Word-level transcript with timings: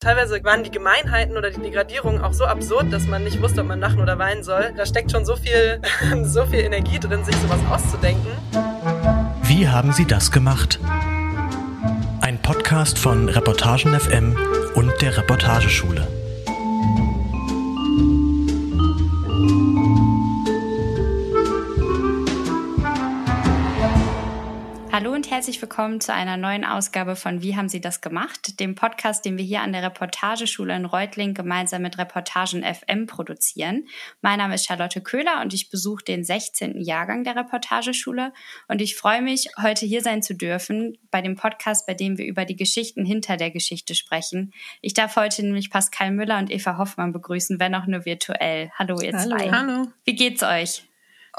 Teilweise 0.00 0.44
waren 0.44 0.62
die 0.62 0.70
Gemeinheiten 0.70 1.36
oder 1.36 1.50
die 1.50 1.60
Degradierungen 1.60 2.22
auch 2.22 2.32
so 2.32 2.44
absurd, 2.44 2.92
dass 2.92 3.08
man 3.08 3.24
nicht 3.24 3.42
wusste, 3.42 3.62
ob 3.62 3.66
man 3.66 3.80
lachen 3.80 4.00
oder 4.00 4.16
weinen 4.16 4.44
soll. 4.44 4.72
Da 4.76 4.86
steckt 4.86 5.10
schon 5.10 5.24
so 5.24 5.34
viel, 5.34 5.82
so 6.22 6.46
viel 6.46 6.60
Energie 6.60 7.00
drin, 7.00 7.24
sich 7.24 7.34
sowas 7.34 7.58
auszudenken. 7.68 8.30
Wie 9.42 9.66
haben 9.66 9.90
Sie 9.90 10.06
das 10.06 10.30
gemacht? 10.30 10.78
Ein 12.20 12.40
Podcast 12.40 12.96
von 12.96 13.28
Reportagen 13.28 13.98
FM 13.98 14.36
und 14.74 14.92
der 15.02 15.16
Reportageschule. 15.16 16.06
Hallo 24.98 25.12
und 25.12 25.30
herzlich 25.30 25.62
willkommen 25.62 26.00
zu 26.00 26.12
einer 26.12 26.36
neuen 26.36 26.64
Ausgabe 26.64 27.14
von 27.14 27.40
Wie 27.40 27.54
haben 27.54 27.68
Sie 27.68 27.80
das 27.80 28.00
gemacht? 28.00 28.58
Dem 28.58 28.74
Podcast, 28.74 29.24
den 29.24 29.38
wir 29.38 29.44
hier 29.44 29.60
an 29.60 29.72
der 29.72 29.84
Reportageschule 29.84 30.74
in 30.74 30.86
Reutling 30.86 31.34
gemeinsam 31.34 31.82
mit 31.82 31.98
Reportagen 31.98 32.64
FM 32.64 33.06
produzieren. 33.06 33.86
Mein 34.22 34.38
Name 34.38 34.56
ist 34.56 34.66
Charlotte 34.66 35.00
Köhler 35.00 35.40
und 35.40 35.54
ich 35.54 35.70
besuche 35.70 36.02
den 36.02 36.24
16. 36.24 36.80
Jahrgang 36.80 37.22
der 37.22 37.36
Reportageschule 37.36 38.32
und 38.66 38.82
ich 38.82 38.96
freue 38.96 39.22
mich, 39.22 39.46
heute 39.62 39.86
hier 39.86 40.02
sein 40.02 40.20
zu 40.20 40.34
dürfen 40.34 40.98
bei 41.12 41.22
dem 41.22 41.36
Podcast, 41.36 41.86
bei 41.86 41.94
dem 41.94 42.18
wir 42.18 42.26
über 42.26 42.44
die 42.44 42.56
Geschichten 42.56 43.04
hinter 43.04 43.36
der 43.36 43.52
Geschichte 43.52 43.94
sprechen. 43.94 44.52
Ich 44.80 44.94
darf 44.94 45.14
heute 45.14 45.44
nämlich 45.44 45.70
Pascal 45.70 46.10
Müller 46.10 46.38
und 46.38 46.50
Eva 46.50 46.76
Hoffmann 46.76 47.12
begrüßen, 47.12 47.60
wenn 47.60 47.76
auch 47.76 47.86
nur 47.86 48.04
virtuell. 48.04 48.72
Hallo 48.74 49.00
ihr 49.00 49.12
Hallo. 49.12 49.36
zwei. 49.36 49.48
Hallo. 49.48 49.86
Wie 50.04 50.16
geht's 50.16 50.42
euch? 50.42 50.87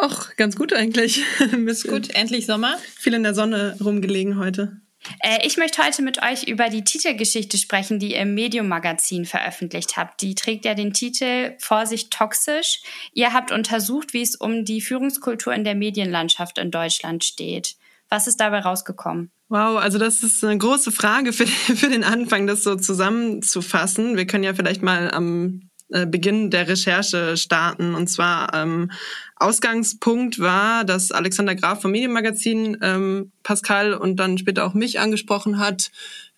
Och, 0.02 0.36
ganz 0.38 0.56
gut 0.56 0.72
eigentlich. 0.74 1.24
Ist 1.66 1.88
gut, 1.88 2.16
endlich 2.16 2.46
Sommer. 2.46 2.78
Viel 2.98 3.14
in 3.14 3.24
der 3.24 3.34
Sonne 3.34 3.76
rumgelegen 3.84 4.40
heute. 4.40 4.80
Äh, 5.22 5.46
ich 5.46 5.58
möchte 5.58 5.84
heute 5.84 6.02
mit 6.02 6.22
euch 6.24 6.44
über 6.44 6.70
die 6.70 6.84
Titelgeschichte 6.84 7.58
sprechen, 7.58 8.00
die 8.00 8.12
ihr 8.12 8.22
im 8.22 8.34
Medium-Magazin 8.34 9.26
veröffentlicht 9.26 9.98
habt. 9.98 10.22
Die 10.22 10.36
trägt 10.36 10.66
ja 10.66 10.74
den 10.74 10.94
Titel 10.94 11.54
Vorsicht 11.60 12.12
toxisch. 12.12 12.82
Ihr 13.14 13.34
habt 13.34 13.52
untersucht, 13.52 14.14
wie 14.14 14.22
es 14.22 14.36
um 14.36 14.64
die 14.64 14.82
Führungskultur 14.82 15.54
in 15.54 15.64
der 15.64 15.76
Medienlandschaft 15.76 16.58
in 16.58 16.72
Deutschland 16.72 17.26
steht. 17.26 17.76
Was 18.10 18.28
ist 18.28 18.38
dabei 18.38 18.60
rausgekommen? 18.60 19.32
Wow, 19.50 19.80
also 19.80 19.98
das 19.98 20.24
ist 20.24 20.44
eine 20.44 20.58
große 20.58 20.92
Frage 20.92 21.34
für, 21.34 21.48
für 21.76 21.90
den 21.90 22.04
Anfang, 22.04 22.48
das 22.48 22.64
so 22.64 22.76
zusammenzufassen. 22.76 24.16
Wir 24.16 24.28
können 24.28 24.44
ja 24.44 24.54
vielleicht 24.54 24.82
mal 24.82 25.12
am 25.12 25.70
äh, 25.92 26.06
Beginn 26.06 26.52
der 26.52 26.68
Recherche 26.68 27.36
starten. 27.36 27.96
Und 27.96 28.08
zwar 28.08 28.54
ähm, 28.54 28.92
Ausgangspunkt 29.40 30.40
war, 30.40 30.84
dass 30.84 31.12
Alexander 31.12 31.56
Graf 31.56 31.82
vom 31.82 31.92
Medienmagazin 31.92 32.78
ähm, 32.82 33.32
Pascal 33.44 33.94
und 33.94 34.18
dann 34.18 34.38
später 34.38 34.66
auch 34.66 34.74
mich 34.74 35.00
angesprochen 35.00 35.60
hat, 35.60 35.92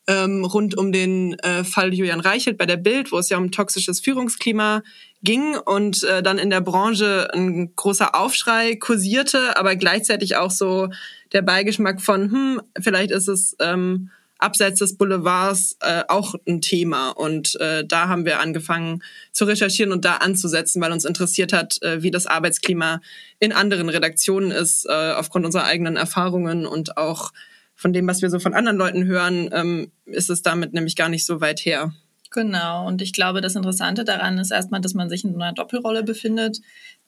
ähm, 0.07 0.45
rund 0.45 0.77
um 0.77 0.91
den 0.91 1.37
äh, 1.39 1.63
Fall 1.63 1.93
Julian 1.93 2.19
Reichelt 2.19 2.57
bei 2.57 2.65
der 2.65 2.77
Bild, 2.77 3.11
wo 3.11 3.17
es 3.19 3.29
ja 3.29 3.37
um 3.37 3.51
toxisches 3.51 3.99
Führungsklima 3.99 4.81
ging 5.23 5.55
und 5.57 6.03
äh, 6.03 6.23
dann 6.23 6.37
in 6.37 6.49
der 6.49 6.61
Branche 6.61 7.29
ein 7.33 7.75
großer 7.75 8.15
Aufschrei 8.15 8.75
kursierte, 8.75 9.57
aber 9.57 9.75
gleichzeitig 9.75 10.37
auch 10.37 10.51
so 10.51 10.89
der 11.33 11.41
Beigeschmack 11.43 12.01
von, 12.01 12.31
hm, 12.31 12.61
vielleicht 12.79 13.11
ist 13.11 13.27
es 13.27 13.55
ähm, 13.59 14.09
abseits 14.41 14.79
des 14.79 14.97
Boulevards 14.97 15.77
äh, 15.81 16.03
auch 16.07 16.35
ein 16.47 16.61
Thema. 16.61 17.09
Und 17.09 17.59
äh, 17.59 17.85
da 17.85 18.07
haben 18.07 18.25
wir 18.25 18.39
angefangen 18.39 19.03
zu 19.31 19.45
recherchieren 19.45 19.91
und 19.91 20.05
da 20.05 20.17
anzusetzen, 20.17 20.81
weil 20.81 20.91
uns 20.91 21.05
interessiert 21.05 21.53
hat, 21.53 21.81
äh, 21.81 22.01
wie 22.03 22.11
das 22.11 22.27
Arbeitsklima 22.27 23.01
in 23.39 23.53
anderen 23.53 23.89
Redaktionen 23.89 24.51
ist, 24.51 24.85
äh, 24.85 25.13
aufgrund 25.13 25.45
unserer 25.45 25.65
eigenen 25.65 25.95
Erfahrungen 25.95 26.65
und 26.65 26.97
auch 26.97 27.31
von 27.75 27.93
dem, 27.93 28.07
was 28.07 28.21
wir 28.21 28.29
so 28.29 28.39
von 28.39 28.53
anderen 28.53 28.77
Leuten 28.77 29.05
hören, 29.05 29.49
ähm, 29.53 29.91
ist 30.05 30.29
es 30.29 30.41
damit 30.41 30.73
nämlich 30.73 30.95
gar 30.95 31.09
nicht 31.09 31.25
so 31.25 31.41
weit 31.41 31.59
her. 31.61 31.91
Genau, 32.33 32.87
und 32.87 33.01
ich 33.01 33.11
glaube, 33.11 33.41
das 33.41 33.55
Interessante 33.57 34.05
daran 34.05 34.37
ist 34.37 34.51
erstmal, 34.51 34.79
dass 34.79 34.93
man 34.93 35.09
sich 35.09 35.25
in 35.25 35.35
einer 35.35 35.51
Doppelrolle 35.51 36.01
befindet, 36.01 36.61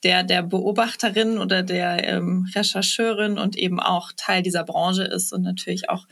der 0.03 0.23
der 0.23 0.43
Beobachterin 0.43 1.37
oder 1.37 1.63
der 1.63 2.05
ähm, 2.05 2.45
Rechercheurin 2.53 3.37
und 3.37 3.55
eben 3.55 3.79
auch 3.79 4.11
Teil 4.17 4.41
dieser 4.43 4.65
Branche 4.65 5.03
ist 5.03 5.31
und 5.31 5.43
natürlich 5.43 5.89
auch 5.89 6.07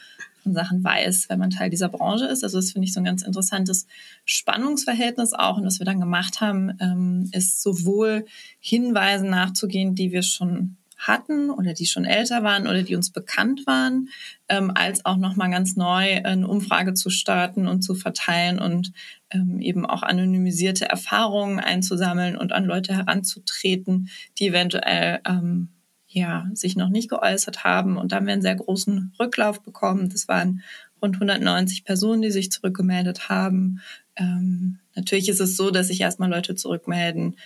Sachen 0.45 0.83
weiß, 0.83 1.29
wenn 1.29 1.39
man 1.39 1.49
Teil 1.49 1.69
dieser 1.69 1.89
Branche 1.89 2.25
ist. 2.25 2.43
Also 2.43 2.57
das 2.57 2.71
finde 2.71 2.87
ich 2.87 2.93
so 2.93 2.99
ein 2.99 3.05
ganz 3.05 3.21
interessantes 3.21 3.87
Spannungsverhältnis 4.25 5.33
auch. 5.33 5.57
Und 5.57 5.65
was 5.65 5.79
wir 5.79 5.85
dann 5.85 5.99
gemacht 5.99 6.41
haben, 6.41 6.71
ähm, 6.79 7.29
ist 7.31 7.61
sowohl 7.61 8.25
Hinweisen 8.59 9.29
nachzugehen, 9.29 9.95
die 9.95 10.11
wir 10.11 10.23
schon 10.23 10.77
hatten 11.01 11.49
oder 11.49 11.73
die 11.73 11.87
schon 11.87 12.05
älter 12.05 12.43
waren 12.43 12.67
oder 12.67 12.83
die 12.83 12.95
uns 12.95 13.09
bekannt 13.09 13.65
waren, 13.65 14.09
ähm, 14.49 14.71
als 14.73 15.05
auch 15.05 15.17
nochmal 15.17 15.49
ganz 15.49 15.75
neu 15.75 16.23
eine 16.23 16.47
Umfrage 16.47 16.93
zu 16.93 17.09
starten 17.09 17.67
und 17.67 17.81
zu 17.81 17.95
verteilen 17.95 18.59
und 18.59 18.93
ähm, 19.31 19.59
eben 19.59 19.85
auch 19.85 20.03
anonymisierte 20.03 20.87
Erfahrungen 20.87 21.59
einzusammeln 21.59 22.37
und 22.37 22.51
an 22.51 22.65
Leute 22.65 22.93
heranzutreten, 22.93 24.09
die 24.37 24.47
eventuell 24.47 25.21
ähm, 25.27 25.69
ja, 26.11 26.49
sich 26.53 26.75
noch 26.75 26.89
nicht 26.89 27.09
geäußert 27.09 27.63
haben. 27.63 27.97
Und 27.97 28.11
da 28.11 28.17
haben 28.17 28.25
wir 28.25 28.33
einen 28.33 28.41
sehr 28.41 28.55
großen 28.55 29.13
Rücklauf 29.19 29.61
bekommen. 29.61 30.09
Das 30.09 30.27
waren 30.27 30.61
rund 31.01 31.15
190 31.15 31.83
Personen, 31.83 32.21
die 32.21 32.31
sich 32.31 32.51
zurückgemeldet 32.51 33.29
haben. 33.29 33.81
Ähm, 34.15 34.79
natürlich 34.95 35.29
ist 35.29 35.39
es 35.39 35.55
so, 35.55 35.71
dass 35.71 35.87
sich 35.87 36.01
erstmal 36.01 36.29
Leute 36.29 36.55
zurückmelden. 36.55 37.37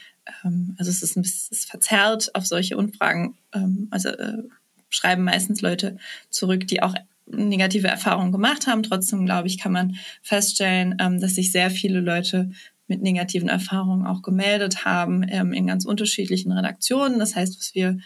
Ähm, 0.44 0.76
also 0.78 0.90
es 0.90 1.04
ist 1.04 1.16
ein 1.16 1.22
bisschen 1.22 1.58
verzerrt 1.58 2.34
auf 2.34 2.46
solche 2.46 2.78
Umfragen. 2.78 3.38
Ähm, 3.54 3.88
also 3.92 4.10
äh, 4.10 4.44
schreiben 4.90 5.24
meistens 5.24 5.62
Leute 5.62 5.98
zurück, 6.30 6.68
die 6.68 6.82
auch 6.82 6.96
negative 7.28 7.88
Erfahrungen 7.88 8.32
gemacht 8.32 8.68
haben. 8.68 8.84
Trotzdem, 8.84 9.26
glaube 9.26 9.48
ich, 9.48 9.58
kann 9.58 9.72
man 9.72 9.96
feststellen, 10.22 10.96
ähm, 11.00 11.20
dass 11.20 11.36
sich 11.36 11.52
sehr 11.52 11.70
viele 11.70 12.00
Leute 12.00 12.52
mit 12.88 13.02
negativen 13.02 13.50
Erfahrungen 13.50 14.06
auch 14.06 14.22
gemeldet 14.22 14.86
haben 14.86 15.24
ähm, 15.28 15.54
in 15.54 15.68
ganz 15.68 15.86
unterschiedlichen 15.86 16.52
Redaktionen. 16.52 17.20
Das 17.20 17.36
heißt, 17.36 17.58
was 17.58 17.74
wir 17.74 17.98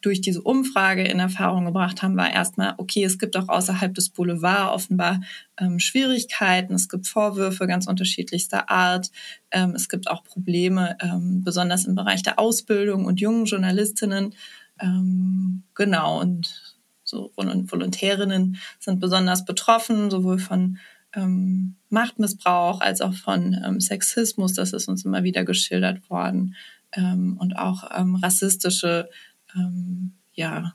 durch 0.00 0.20
diese 0.20 0.40
Umfrage 0.40 1.04
in 1.04 1.18
Erfahrung 1.18 1.66
gebracht 1.66 2.02
haben, 2.02 2.16
war 2.16 2.32
erstmal, 2.32 2.74
okay, 2.78 3.04
es 3.04 3.18
gibt 3.18 3.36
auch 3.36 3.48
außerhalb 3.48 3.94
des 3.94 4.08
Boulevard 4.08 4.72
offenbar 4.72 5.20
ähm, 5.58 5.78
Schwierigkeiten, 5.78 6.74
es 6.74 6.88
gibt 6.88 7.06
Vorwürfe 7.06 7.66
ganz 7.66 7.86
unterschiedlichster 7.86 8.70
Art, 8.70 9.10
ähm, 9.50 9.74
es 9.74 9.88
gibt 9.88 10.08
auch 10.08 10.24
Probleme, 10.24 10.96
ähm, 11.00 11.44
besonders 11.44 11.84
im 11.84 11.94
Bereich 11.94 12.22
der 12.22 12.38
Ausbildung 12.38 13.04
und 13.04 13.20
jungen 13.20 13.44
Journalistinnen. 13.44 14.34
Ähm, 14.80 15.64
genau, 15.74 16.20
und 16.20 16.74
so 17.04 17.32
Volontärinnen 17.36 18.56
sind 18.78 19.00
besonders 19.00 19.44
betroffen, 19.44 20.10
sowohl 20.10 20.38
von 20.38 20.78
ähm, 21.14 21.76
Machtmissbrauch 21.90 22.80
als 22.80 23.02
auch 23.02 23.14
von 23.14 23.60
ähm, 23.66 23.80
Sexismus, 23.80 24.54
das 24.54 24.72
ist 24.72 24.88
uns 24.88 25.04
immer 25.04 25.24
wieder 25.24 25.44
geschildert 25.44 26.08
worden, 26.08 26.54
und 26.92 27.52
auch 27.56 27.84
rassistische 27.88 29.08
ähm, 29.56 30.14
ja, 30.32 30.74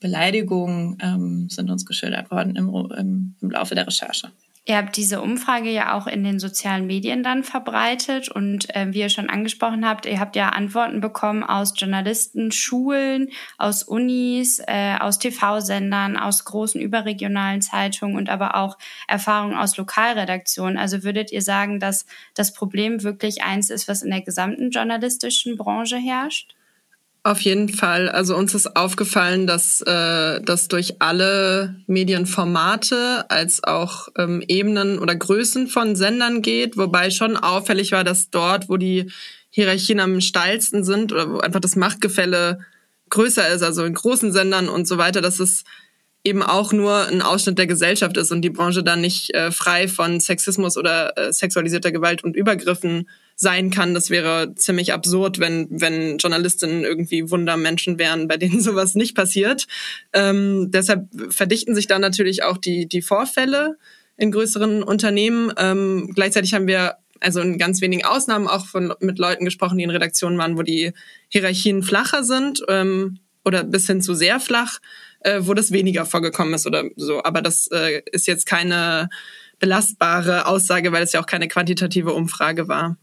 Beleidigungen 0.00 0.98
ähm, 1.00 1.48
sind 1.48 1.70
uns 1.70 1.86
geschildert 1.86 2.30
worden 2.30 2.56
im, 2.56 2.68
im, 2.68 3.36
im 3.40 3.50
Laufe 3.50 3.74
der 3.74 3.86
Recherche. 3.86 4.32
Ihr 4.64 4.76
habt 4.76 4.96
diese 4.96 5.20
Umfrage 5.20 5.70
ja 5.72 5.98
auch 5.98 6.06
in 6.06 6.22
den 6.22 6.38
sozialen 6.38 6.86
Medien 6.86 7.24
dann 7.24 7.42
verbreitet 7.42 8.28
und 8.28 8.72
äh, 8.76 8.92
wie 8.92 9.00
ihr 9.00 9.08
schon 9.08 9.28
angesprochen 9.28 9.84
habt, 9.84 10.06
ihr 10.06 10.20
habt 10.20 10.36
ja 10.36 10.50
Antworten 10.50 11.00
bekommen 11.00 11.42
aus 11.42 11.74
Journalisten, 11.76 12.52
Schulen, 12.52 13.30
aus 13.58 13.82
Unis, 13.82 14.62
äh, 14.64 14.98
aus 15.00 15.18
TV-Sendern, 15.18 16.16
aus 16.16 16.44
großen 16.44 16.80
überregionalen 16.80 17.60
Zeitungen 17.60 18.16
und 18.16 18.28
aber 18.28 18.54
auch 18.54 18.78
Erfahrungen 19.08 19.56
aus 19.56 19.76
Lokalredaktionen. 19.76 20.78
Also 20.78 21.02
würdet 21.02 21.32
ihr 21.32 21.42
sagen, 21.42 21.80
dass 21.80 22.06
das 22.34 22.52
Problem 22.52 23.02
wirklich 23.02 23.42
eins 23.42 23.68
ist, 23.68 23.88
was 23.88 24.02
in 24.02 24.10
der 24.10 24.22
gesamten 24.22 24.70
journalistischen 24.70 25.56
Branche 25.56 25.96
herrscht? 25.96 26.54
Auf 27.24 27.40
jeden 27.42 27.68
Fall. 27.68 28.08
Also 28.08 28.36
uns 28.36 28.52
ist 28.52 28.74
aufgefallen, 28.74 29.46
dass 29.46 29.80
äh, 29.82 30.40
das 30.40 30.66
durch 30.66 31.00
alle 31.00 31.76
Medienformate 31.86 33.30
als 33.30 33.62
auch 33.62 34.08
ähm, 34.18 34.42
Ebenen 34.48 34.98
oder 34.98 35.14
Größen 35.14 35.68
von 35.68 35.94
Sendern 35.94 36.42
geht, 36.42 36.76
wobei 36.76 37.10
schon 37.10 37.36
auffällig 37.36 37.92
war, 37.92 38.02
dass 38.02 38.30
dort, 38.30 38.68
wo 38.68 38.76
die 38.76 39.12
Hierarchien 39.50 40.00
am 40.00 40.20
steilsten 40.20 40.82
sind 40.82 41.12
oder 41.12 41.30
wo 41.30 41.38
einfach 41.38 41.60
das 41.60 41.76
Machtgefälle 41.76 42.58
größer 43.10 43.46
ist, 43.50 43.62
also 43.62 43.84
in 43.84 43.94
großen 43.94 44.32
Sendern 44.32 44.68
und 44.68 44.88
so 44.88 44.98
weiter, 44.98 45.20
dass 45.20 45.38
es 45.38 45.62
eben 46.24 46.42
auch 46.42 46.72
nur 46.72 47.06
ein 47.06 47.22
Ausschnitt 47.22 47.58
der 47.58 47.66
Gesellschaft 47.68 48.16
ist 48.16 48.32
und 48.32 48.42
die 48.42 48.50
Branche 48.50 48.82
dann 48.82 49.00
nicht 49.00 49.32
äh, 49.34 49.52
frei 49.52 49.86
von 49.86 50.18
Sexismus 50.18 50.76
oder 50.76 51.16
äh, 51.16 51.32
sexualisierter 51.32 51.92
Gewalt 51.92 52.24
und 52.24 52.34
Übergriffen 52.34 53.08
sein 53.36 53.70
kann. 53.70 53.94
Das 53.94 54.10
wäre 54.10 54.54
ziemlich 54.54 54.92
absurd, 54.92 55.38
wenn, 55.38 55.68
wenn 55.70 56.18
Journalistinnen 56.18 56.84
irgendwie 56.84 57.30
Wundermenschen 57.30 57.98
wären, 57.98 58.28
bei 58.28 58.36
denen 58.36 58.60
sowas 58.62 58.94
nicht 58.94 59.14
passiert. 59.14 59.66
Ähm, 60.12 60.70
deshalb 60.70 61.08
verdichten 61.30 61.74
sich 61.74 61.86
da 61.86 61.98
natürlich 61.98 62.42
auch 62.42 62.58
die, 62.58 62.86
die 62.86 63.02
Vorfälle 63.02 63.76
in 64.16 64.30
größeren 64.30 64.82
Unternehmen. 64.82 65.52
Ähm, 65.56 66.10
gleichzeitig 66.14 66.54
haben 66.54 66.66
wir 66.66 66.96
also 67.20 67.40
in 67.40 67.58
ganz 67.58 67.80
wenigen 67.80 68.04
Ausnahmen 68.04 68.48
auch 68.48 68.66
von, 68.66 68.92
mit 69.00 69.18
Leuten 69.18 69.44
gesprochen, 69.44 69.78
die 69.78 69.84
in 69.84 69.90
Redaktionen 69.90 70.38
waren, 70.38 70.56
wo 70.56 70.62
die 70.62 70.92
Hierarchien 71.28 71.82
flacher 71.82 72.24
sind 72.24 72.62
ähm, 72.68 73.18
oder 73.44 73.64
bis 73.64 73.86
hin 73.86 74.02
zu 74.02 74.14
sehr 74.14 74.40
flach, 74.40 74.78
äh, 75.20 75.40
wo 75.42 75.54
das 75.54 75.72
weniger 75.72 76.04
vorgekommen 76.04 76.54
ist 76.54 76.66
oder 76.66 76.84
so. 76.96 77.22
Aber 77.22 77.42
das 77.42 77.68
äh, 77.72 78.02
ist 78.10 78.26
jetzt 78.26 78.46
keine 78.46 79.08
belastbare 79.58 80.46
Aussage, 80.46 80.92
weil 80.92 81.04
es 81.04 81.12
ja 81.12 81.20
auch 81.20 81.26
keine 81.26 81.48
quantitative 81.48 82.12
Umfrage 82.12 82.68
war. 82.68 82.96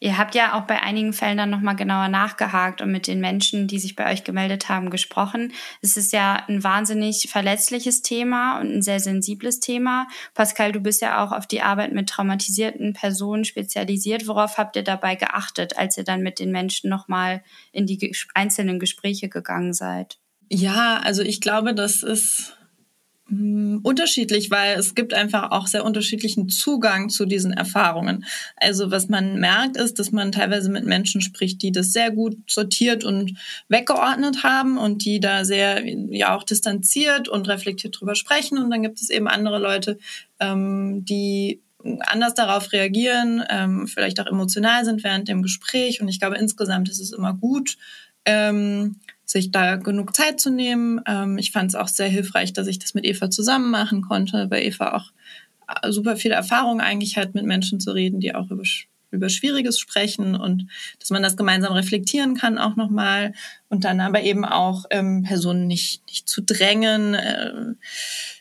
Ihr 0.00 0.18
habt 0.18 0.34
ja 0.34 0.54
auch 0.54 0.62
bei 0.62 0.80
einigen 0.82 1.12
Fällen 1.12 1.38
dann 1.38 1.50
nochmal 1.50 1.76
genauer 1.76 2.08
nachgehakt 2.08 2.80
und 2.80 2.90
mit 2.90 3.06
den 3.06 3.20
Menschen, 3.20 3.68
die 3.68 3.78
sich 3.78 3.96
bei 3.96 4.12
euch 4.12 4.24
gemeldet 4.24 4.68
haben, 4.68 4.90
gesprochen. 4.90 5.52
Es 5.80 5.96
ist 5.96 6.12
ja 6.12 6.44
ein 6.48 6.64
wahnsinnig 6.64 7.28
verletzliches 7.30 8.02
Thema 8.02 8.60
und 8.60 8.72
ein 8.72 8.82
sehr 8.82 9.00
sensibles 9.00 9.60
Thema. 9.60 10.06
Pascal, 10.34 10.72
du 10.72 10.80
bist 10.80 11.02
ja 11.02 11.24
auch 11.24 11.32
auf 11.32 11.46
die 11.46 11.62
Arbeit 11.62 11.92
mit 11.92 12.08
traumatisierten 12.08 12.92
Personen 12.92 13.44
spezialisiert. 13.44 14.26
Worauf 14.26 14.58
habt 14.58 14.76
ihr 14.76 14.84
dabei 14.84 15.14
geachtet, 15.14 15.76
als 15.78 15.96
ihr 15.96 16.04
dann 16.04 16.22
mit 16.22 16.38
den 16.38 16.52
Menschen 16.52 16.90
nochmal 16.90 17.42
in 17.72 17.86
die 17.86 18.14
einzelnen 18.34 18.78
Gespräche 18.78 19.28
gegangen 19.28 19.72
seid? 19.72 20.18
Ja, 20.48 20.98
also 20.98 21.22
ich 21.22 21.40
glaube, 21.40 21.74
das 21.74 22.02
ist 22.02 22.56
unterschiedlich, 23.82 24.50
weil 24.50 24.78
es 24.78 24.94
gibt 24.94 25.14
einfach 25.14 25.52
auch 25.52 25.66
sehr 25.66 25.84
unterschiedlichen 25.84 26.48
Zugang 26.50 27.08
zu 27.08 27.24
diesen 27.24 27.52
Erfahrungen. 27.52 28.26
Also 28.56 28.90
was 28.90 29.08
man 29.08 29.40
merkt, 29.40 29.76
ist, 29.76 29.98
dass 29.98 30.12
man 30.12 30.32
teilweise 30.32 30.70
mit 30.70 30.84
Menschen 30.84 31.22
spricht, 31.22 31.62
die 31.62 31.72
das 31.72 31.92
sehr 31.92 32.10
gut 32.10 32.36
sortiert 32.46 33.04
und 33.04 33.38
weggeordnet 33.68 34.42
haben 34.42 34.76
und 34.76 35.04
die 35.04 35.18
da 35.18 35.44
sehr 35.44 35.82
ja 36.10 36.36
auch 36.36 36.42
distanziert 36.42 37.28
und 37.28 37.48
reflektiert 37.48 37.98
drüber 37.98 38.14
sprechen. 38.14 38.58
Und 38.58 38.70
dann 38.70 38.82
gibt 38.82 39.00
es 39.00 39.08
eben 39.08 39.28
andere 39.28 39.58
Leute, 39.58 39.98
ähm, 40.38 41.04
die 41.06 41.62
anders 42.00 42.34
darauf 42.34 42.72
reagieren, 42.72 43.42
ähm, 43.48 43.86
vielleicht 43.86 44.20
auch 44.20 44.26
emotional 44.26 44.84
sind 44.84 45.02
während 45.04 45.28
dem 45.28 45.42
Gespräch. 45.42 46.00
Und 46.00 46.08
ich 46.08 46.20
glaube, 46.20 46.36
insgesamt 46.36 46.88
ist 46.88 47.00
es 47.00 47.12
immer 47.12 47.34
gut, 47.34 47.76
ähm, 48.24 48.96
sich 49.32 49.50
da 49.50 49.76
genug 49.76 50.14
Zeit 50.14 50.40
zu 50.40 50.50
nehmen. 50.50 51.00
Ähm, 51.06 51.38
ich 51.38 51.50
fand 51.50 51.70
es 51.70 51.74
auch 51.74 51.88
sehr 51.88 52.08
hilfreich, 52.08 52.52
dass 52.52 52.68
ich 52.68 52.78
das 52.78 52.94
mit 52.94 53.04
Eva 53.04 53.30
zusammen 53.30 53.70
machen 53.70 54.02
konnte, 54.02 54.50
weil 54.50 54.62
Eva 54.62 54.94
auch 54.94 55.10
äh, 55.82 55.90
super 55.90 56.16
viel 56.16 56.32
Erfahrung 56.32 56.80
eigentlich 56.80 57.16
hat, 57.16 57.34
mit 57.34 57.44
Menschen 57.44 57.80
zu 57.80 57.92
reden, 57.92 58.20
die 58.20 58.34
auch 58.34 58.50
über, 58.50 58.62
über 59.10 59.28
Schwieriges 59.28 59.80
sprechen 59.80 60.36
und 60.36 60.68
dass 61.00 61.10
man 61.10 61.22
das 61.22 61.36
gemeinsam 61.36 61.72
reflektieren 61.72 62.36
kann 62.36 62.58
auch 62.58 62.76
nochmal 62.76 63.32
und 63.68 63.84
dann 63.84 64.00
aber 64.00 64.22
eben 64.22 64.44
auch 64.44 64.84
ähm, 64.90 65.22
Personen 65.22 65.66
nicht, 65.66 66.06
nicht 66.06 66.28
zu 66.28 66.42
drängen. 66.42 67.14
Äh, 67.14 67.74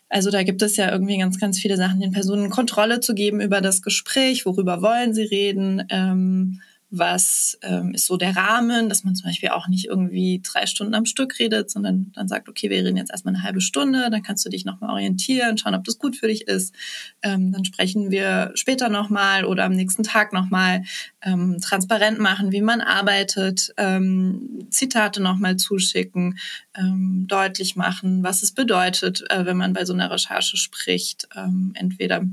also 0.10 0.30
da 0.30 0.44
gibt 0.44 0.62
es 0.62 0.76
ja 0.76 0.92
irgendwie 0.92 1.18
ganz, 1.18 1.40
ganz 1.40 1.58
viele 1.58 1.78
Sachen, 1.78 2.02
den 2.02 2.12
Personen 2.12 2.50
Kontrolle 2.50 3.00
zu 3.00 3.16
geben 3.16 3.40
über 3.40 3.62
das 3.62 3.82
Gespräch, 3.82 4.46
worüber 4.46 4.82
wollen 4.82 5.14
sie 5.14 5.24
reden. 5.24 5.86
Ähm, 5.90 6.62
was 6.92 7.58
ähm, 7.62 7.94
ist 7.94 8.06
so 8.06 8.18
der 8.18 8.36
Rahmen, 8.36 8.90
dass 8.90 9.06
man 9.06 9.16
zum 9.16 9.30
Beispiel 9.30 9.50
auch 9.50 9.70
nicht 9.70 9.86
irgendwie 9.86 10.42
drei 10.44 10.66
Stunden 10.66 10.94
am 10.94 11.06
Stück 11.06 11.40
redet, 11.40 11.72
sondern 11.72 12.12
dann 12.14 12.28
sagt, 12.28 12.50
okay, 12.50 12.70
wir 12.70 12.84
reden 12.84 12.98
jetzt 12.98 13.12
erstmal 13.12 13.34
eine 13.34 13.44
halbe 13.44 13.62
Stunde, 13.62 14.10
dann 14.12 14.22
kannst 14.22 14.46
du 14.46 14.50
dich 14.50 14.66
nochmal 14.66 14.90
orientieren, 14.90 15.58
schauen, 15.58 15.74
ob 15.74 15.86
das 15.86 15.98
gut 15.98 16.18
für 16.18 16.28
dich 16.28 16.50
ist. 16.50 16.76
Ähm, 17.22 17.54
dann 17.54 17.64
sprechen 17.64 18.12
wir 18.12 18.52
später 18.56 18.90
nochmal 18.90 19.46
oder 19.46 19.64
am 19.64 19.72
nächsten 19.72 20.04
Tag 20.04 20.34
nochmal 20.34 20.84
ähm, 21.22 21.60
transparent 21.62 22.20
machen, 22.20 22.52
wie 22.52 22.62
man 22.62 22.82
arbeitet, 22.82 23.74
ähm, 23.78 24.68
Zitate 24.70 25.22
nochmal 25.22 25.56
zuschicken, 25.56 26.40
ähm, 26.76 27.26
deutlich 27.28 27.78
machen, 27.78 28.22
was 28.22 28.44
es 28.44 28.52
bedeutet, 28.52 29.24
äh, 29.30 29.46
wenn 29.46 29.56
man 29.56 29.72
bei 29.72 29.86
so 29.86 29.94
einer 29.94 30.12
Recherche 30.12 30.58
spricht. 30.58 31.30
Ähm, 31.38 31.72
entweder 31.74 32.26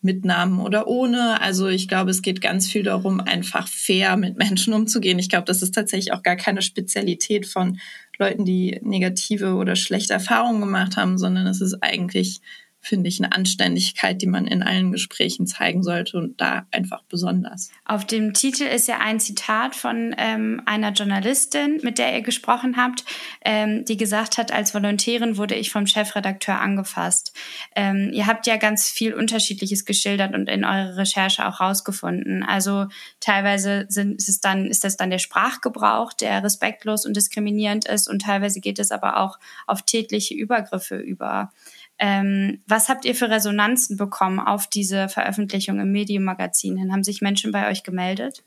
mit 0.00 0.24
Namen 0.24 0.60
oder 0.60 0.86
ohne. 0.86 1.40
Also 1.40 1.68
ich 1.68 1.88
glaube, 1.88 2.10
es 2.10 2.22
geht 2.22 2.40
ganz 2.40 2.68
viel 2.70 2.84
darum, 2.84 3.20
einfach 3.20 3.66
fair 3.66 4.16
mit 4.16 4.36
Menschen 4.38 4.72
umzugehen. 4.72 5.18
Ich 5.18 5.28
glaube, 5.28 5.44
das 5.44 5.62
ist 5.62 5.74
tatsächlich 5.74 6.12
auch 6.12 6.22
gar 6.22 6.36
keine 6.36 6.62
Spezialität 6.62 7.46
von 7.46 7.80
Leuten, 8.18 8.44
die 8.44 8.78
negative 8.82 9.54
oder 9.54 9.76
schlechte 9.76 10.12
Erfahrungen 10.12 10.60
gemacht 10.60 10.96
haben, 10.96 11.18
sondern 11.18 11.46
es 11.46 11.60
ist 11.60 11.82
eigentlich 11.82 12.40
finde 12.80 13.08
ich, 13.08 13.20
eine 13.20 13.32
Anständigkeit, 13.32 14.22
die 14.22 14.26
man 14.26 14.46
in 14.46 14.62
allen 14.62 14.92
Gesprächen 14.92 15.46
zeigen 15.46 15.82
sollte 15.82 16.16
und 16.16 16.40
da 16.40 16.66
einfach 16.70 17.02
besonders. 17.08 17.70
Auf 17.84 18.06
dem 18.06 18.34
Titel 18.34 18.62
ist 18.62 18.88
ja 18.88 18.98
ein 18.98 19.20
Zitat 19.20 19.74
von 19.74 20.14
ähm, 20.16 20.62
einer 20.64 20.92
Journalistin, 20.92 21.80
mit 21.82 21.98
der 21.98 22.14
ihr 22.14 22.22
gesprochen 22.22 22.76
habt, 22.76 23.04
ähm, 23.44 23.84
die 23.84 23.96
gesagt 23.96 24.38
hat, 24.38 24.52
als 24.52 24.74
Volontärin 24.74 25.36
wurde 25.36 25.54
ich 25.54 25.70
vom 25.70 25.86
Chefredakteur 25.86 26.60
angefasst. 26.60 27.32
Ähm, 27.74 28.10
ihr 28.12 28.26
habt 28.26 28.46
ja 28.46 28.56
ganz 28.56 28.88
viel 28.88 29.12
Unterschiedliches 29.12 29.84
geschildert 29.84 30.34
und 30.34 30.48
in 30.48 30.64
eurer 30.64 30.96
Recherche 30.96 31.46
auch 31.46 31.60
rausgefunden. 31.60 32.42
Also 32.42 32.86
teilweise 33.20 33.86
sind, 33.88 34.16
ist, 34.18 34.28
es 34.28 34.40
dann, 34.40 34.66
ist 34.66 34.84
das 34.84 34.96
dann 34.96 35.10
der 35.10 35.18
Sprachgebrauch, 35.18 36.12
der 36.12 36.42
respektlos 36.44 37.04
und 37.04 37.16
diskriminierend 37.16 37.86
ist 37.86 38.08
und 38.08 38.22
teilweise 38.22 38.60
geht 38.60 38.78
es 38.78 38.92
aber 38.92 39.18
auch 39.18 39.38
auf 39.66 39.82
tätliche 39.82 40.34
Übergriffe 40.34 40.96
über. 40.96 41.52
Ähm, 41.98 42.62
was 42.66 42.88
habt 42.88 43.04
ihr 43.04 43.14
für 43.14 43.28
Resonanzen 43.28 43.96
bekommen 43.96 44.38
auf 44.40 44.68
diese 44.68 45.08
Veröffentlichung 45.08 45.80
im 45.80 45.90
Medienmagazin 45.90 46.76
hin? 46.76 46.92
Haben 46.92 47.04
sich 47.04 47.20
Menschen 47.20 47.50
bei 47.50 47.70
euch 47.70 47.82
gemeldet? 47.82 48.42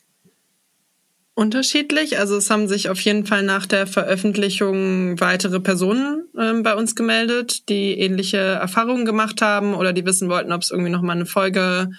Unterschiedlich. 1.34 2.20
Also 2.20 2.36
es 2.38 2.50
haben 2.50 2.68
sich 2.68 2.90
auf 2.90 3.00
jeden 3.02 3.26
Fall 3.26 3.44
nach 3.44 3.66
der 3.66 3.88
Veröffentlichung 3.88 5.20
weitere 5.20 5.60
Personen 5.60 6.26
ähm, 6.38 6.62
bei 6.62 6.76
uns 6.76 6.96
gemeldet, 6.96 7.70
die 7.70 8.00
ähnliche 8.00 8.38
Erfahrungen 8.38 9.06
gemacht 9.06 9.42
haben 9.42 9.74
oder 9.74 9.94
die 9.94 10.06
wissen 10.06 10.30
wollten, 10.30 10.52
ob 10.52 10.62
es 10.62 10.72
irgendwie 10.72 10.92
nochmal 10.92 11.16
eine 11.16 11.26
Folge 11.26 11.90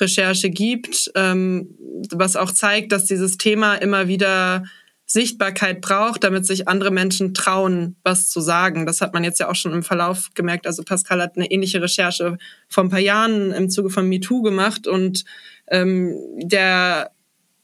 Recherche 0.00 0.50
gibt, 0.50 1.10
ähm, 1.14 1.76
was 2.10 2.36
auch 2.36 2.50
zeigt, 2.50 2.92
dass 2.92 3.04
dieses 3.04 3.36
Thema 3.38 3.76
immer 3.76 4.08
wieder 4.08 4.64
Sichtbarkeit 5.12 5.80
braucht, 5.80 6.22
damit 6.22 6.46
sich 6.46 6.68
andere 6.68 6.92
Menschen 6.92 7.34
trauen, 7.34 7.96
was 8.04 8.28
zu 8.28 8.40
sagen. 8.40 8.86
Das 8.86 9.00
hat 9.00 9.12
man 9.12 9.24
jetzt 9.24 9.40
ja 9.40 9.48
auch 9.48 9.56
schon 9.56 9.72
im 9.72 9.82
Verlauf 9.82 10.28
gemerkt. 10.34 10.68
Also 10.68 10.84
Pascal 10.84 11.20
hat 11.20 11.34
eine 11.34 11.50
ähnliche 11.50 11.82
Recherche 11.82 12.38
vor 12.68 12.84
ein 12.84 12.90
paar 12.90 13.00
Jahren 13.00 13.50
im 13.50 13.70
Zuge 13.70 13.90
von 13.90 14.08
MeToo 14.08 14.42
gemacht 14.42 14.86
und 14.86 15.24
ähm, 15.66 16.14
der 16.38 17.10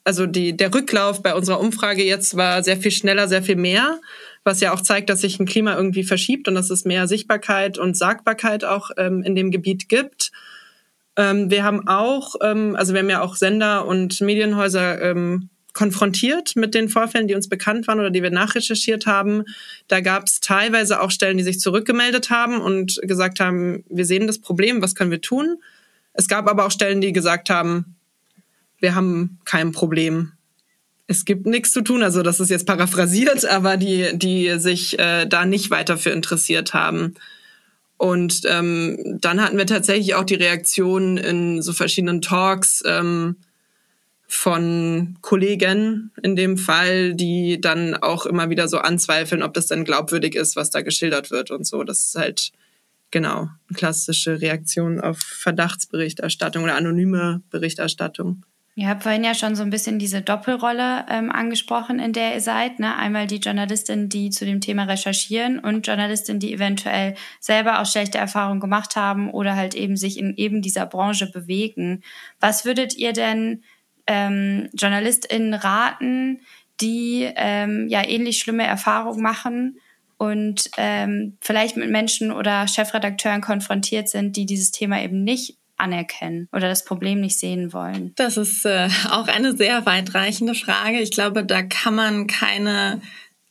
also 0.02 0.26
die, 0.26 0.56
der 0.56 0.74
Rücklauf 0.74 1.22
bei 1.22 1.34
unserer 1.34 1.60
Umfrage 1.60 2.02
jetzt 2.02 2.36
war 2.36 2.64
sehr 2.64 2.76
viel 2.78 2.90
schneller, 2.90 3.28
sehr 3.28 3.44
viel 3.44 3.56
mehr, 3.56 4.00
was 4.42 4.60
ja 4.60 4.72
auch 4.72 4.80
zeigt, 4.80 5.08
dass 5.08 5.20
sich 5.20 5.38
ein 5.38 5.46
Klima 5.46 5.76
irgendwie 5.76 6.04
verschiebt 6.04 6.48
und 6.48 6.56
dass 6.56 6.70
es 6.70 6.84
mehr 6.84 7.06
Sichtbarkeit 7.06 7.78
und 7.78 7.96
Sagbarkeit 7.96 8.64
auch 8.64 8.90
ähm, 8.96 9.22
in 9.22 9.36
dem 9.36 9.52
Gebiet 9.52 9.88
gibt. 9.88 10.32
Ähm, 11.16 11.48
wir 11.50 11.62
haben 11.62 11.86
auch, 11.86 12.34
ähm, 12.42 12.74
also 12.74 12.92
wir 12.92 13.00
haben 13.00 13.10
ja 13.10 13.20
auch 13.20 13.36
Sender 13.36 13.86
und 13.86 14.20
Medienhäuser 14.20 15.00
ähm, 15.00 15.48
konfrontiert 15.76 16.56
mit 16.56 16.74
den 16.74 16.88
Vorfällen, 16.88 17.28
die 17.28 17.34
uns 17.34 17.50
bekannt 17.50 17.86
waren 17.86 18.00
oder 18.00 18.10
die 18.10 18.22
wir 18.22 18.30
nachrecherchiert 18.30 19.04
haben. 19.04 19.44
Da 19.88 20.00
gab 20.00 20.24
es 20.24 20.40
teilweise 20.40 21.02
auch 21.02 21.10
Stellen, 21.10 21.36
die 21.36 21.44
sich 21.44 21.60
zurückgemeldet 21.60 22.30
haben 22.30 22.62
und 22.62 22.98
gesagt 23.02 23.40
haben, 23.40 23.84
wir 23.90 24.06
sehen 24.06 24.26
das 24.26 24.38
Problem, 24.38 24.80
was 24.80 24.94
können 24.94 25.10
wir 25.10 25.20
tun? 25.20 25.58
Es 26.14 26.28
gab 26.28 26.48
aber 26.48 26.64
auch 26.64 26.70
Stellen, 26.70 27.02
die 27.02 27.12
gesagt 27.12 27.50
haben, 27.50 27.94
wir 28.80 28.94
haben 28.94 29.38
kein 29.44 29.72
Problem. 29.72 30.32
Es 31.08 31.26
gibt 31.26 31.44
nichts 31.44 31.72
zu 31.72 31.82
tun, 31.82 32.02
also 32.02 32.22
das 32.22 32.40
ist 32.40 32.48
jetzt 32.48 32.66
paraphrasiert, 32.66 33.44
aber 33.50 33.76
die, 33.76 34.08
die 34.14 34.58
sich 34.58 34.98
äh, 34.98 35.26
da 35.26 35.44
nicht 35.44 35.70
weiter 35.70 35.98
für 35.98 36.10
interessiert 36.10 36.72
haben. 36.72 37.16
Und 37.98 38.42
ähm, 38.46 39.18
dann 39.20 39.42
hatten 39.42 39.58
wir 39.58 39.66
tatsächlich 39.66 40.14
auch 40.14 40.24
die 40.24 40.34
Reaktion 40.36 41.18
in 41.18 41.60
so 41.60 41.74
verschiedenen 41.74 42.22
Talks, 42.22 42.82
ähm, 42.86 43.36
von 44.28 45.16
Kollegen 45.20 46.10
in 46.22 46.36
dem 46.36 46.58
Fall, 46.58 47.14
die 47.14 47.60
dann 47.60 47.94
auch 47.94 48.26
immer 48.26 48.50
wieder 48.50 48.68
so 48.68 48.78
anzweifeln, 48.78 49.42
ob 49.42 49.54
das 49.54 49.66
denn 49.66 49.84
glaubwürdig 49.84 50.34
ist, 50.34 50.56
was 50.56 50.70
da 50.70 50.80
geschildert 50.80 51.30
wird 51.30 51.50
und 51.50 51.66
so. 51.66 51.84
Das 51.84 52.00
ist 52.00 52.14
halt 52.16 52.52
genau 53.10 53.48
eine 53.68 53.76
klassische 53.76 54.40
Reaktion 54.40 55.00
auf 55.00 55.18
Verdachtsberichterstattung 55.18 56.64
oder 56.64 56.76
anonyme 56.76 57.42
Berichterstattung. 57.50 58.44
Ihr 58.78 58.88
habt 58.88 59.04
vorhin 59.04 59.24
ja 59.24 59.34
schon 59.34 59.56
so 59.56 59.62
ein 59.62 59.70
bisschen 59.70 59.98
diese 59.98 60.20
Doppelrolle 60.20 61.06
ähm, 61.08 61.32
angesprochen, 61.32 61.98
in 61.98 62.12
der 62.12 62.34
ihr 62.34 62.42
seid. 62.42 62.78
Ne? 62.78 62.94
Einmal 62.94 63.26
die 63.26 63.38
Journalistin, 63.38 64.10
die 64.10 64.28
zu 64.28 64.44
dem 64.44 64.60
Thema 64.60 64.84
recherchieren 64.84 65.58
und 65.58 65.86
Journalistin, 65.86 66.40
die 66.40 66.52
eventuell 66.52 67.14
selber 67.40 67.80
auch 67.80 67.86
schlechte 67.86 68.18
Erfahrungen 68.18 68.60
gemacht 68.60 68.94
haben 68.94 69.30
oder 69.30 69.56
halt 69.56 69.74
eben 69.74 69.96
sich 69.96 70.18
in 70.18 70.36
eben 70.36 70.60
dieser 70.60 70.84
Branche 70.84 71.30
bewegen. 71.30 72.02
Was 72.38 72.66
würdet 72.66 72.94
ihr 72.94 73.14
denn 73.14 73.62
ähm, 74.06 74.68
JournalistInnen 74.74 75.54
raten, 75.54 76.40
die 76.80 77.28
ähm, 77.36 77.86
ja 77.88 78.06
ähnlich 78.06 78.38
schlimme 78.38 78.66
Erfahrungen 78.66 79.22
machen 79.22 79.78
und 80.18 80.70
ähm, 80.76 81.36
vielleicht 81.40 81.76
mit 81.76 81.90
Menschen 81.90 82.32
oder 82.32 82.66
Chefredakteuren 82.68 83.40
konfrontiert 83.40 84.08
sind, 84.08 84.36
die 84.36 84.46
dieses 84.46 84.70
Thema 84.70 85.02
eben 85.02 85.24
nicht 85.24 85.56
anerkennen 85.78 86.48
oder 86.52 86.68
das 86.68 86.84
Problem 86.84 87.20
nicht 87.20 87.38
sehen 87.38 87.72
wollen? 87.72 88.12
Das 88.16 88.36
ist 88.36 88.64
äh, 88.64 88.88
auch 89.10 89.28
eine 89.28 89.56
sehr 89.56 89.84
weitreichende 89.86 90.54
Frage. 90.54 91.00
Ich 91.00 91.10
glaube, 91.10 91.44
da 91.44 91.62
kann 91.62 91.94
man 91.94 92.26
keine 92.26 93.00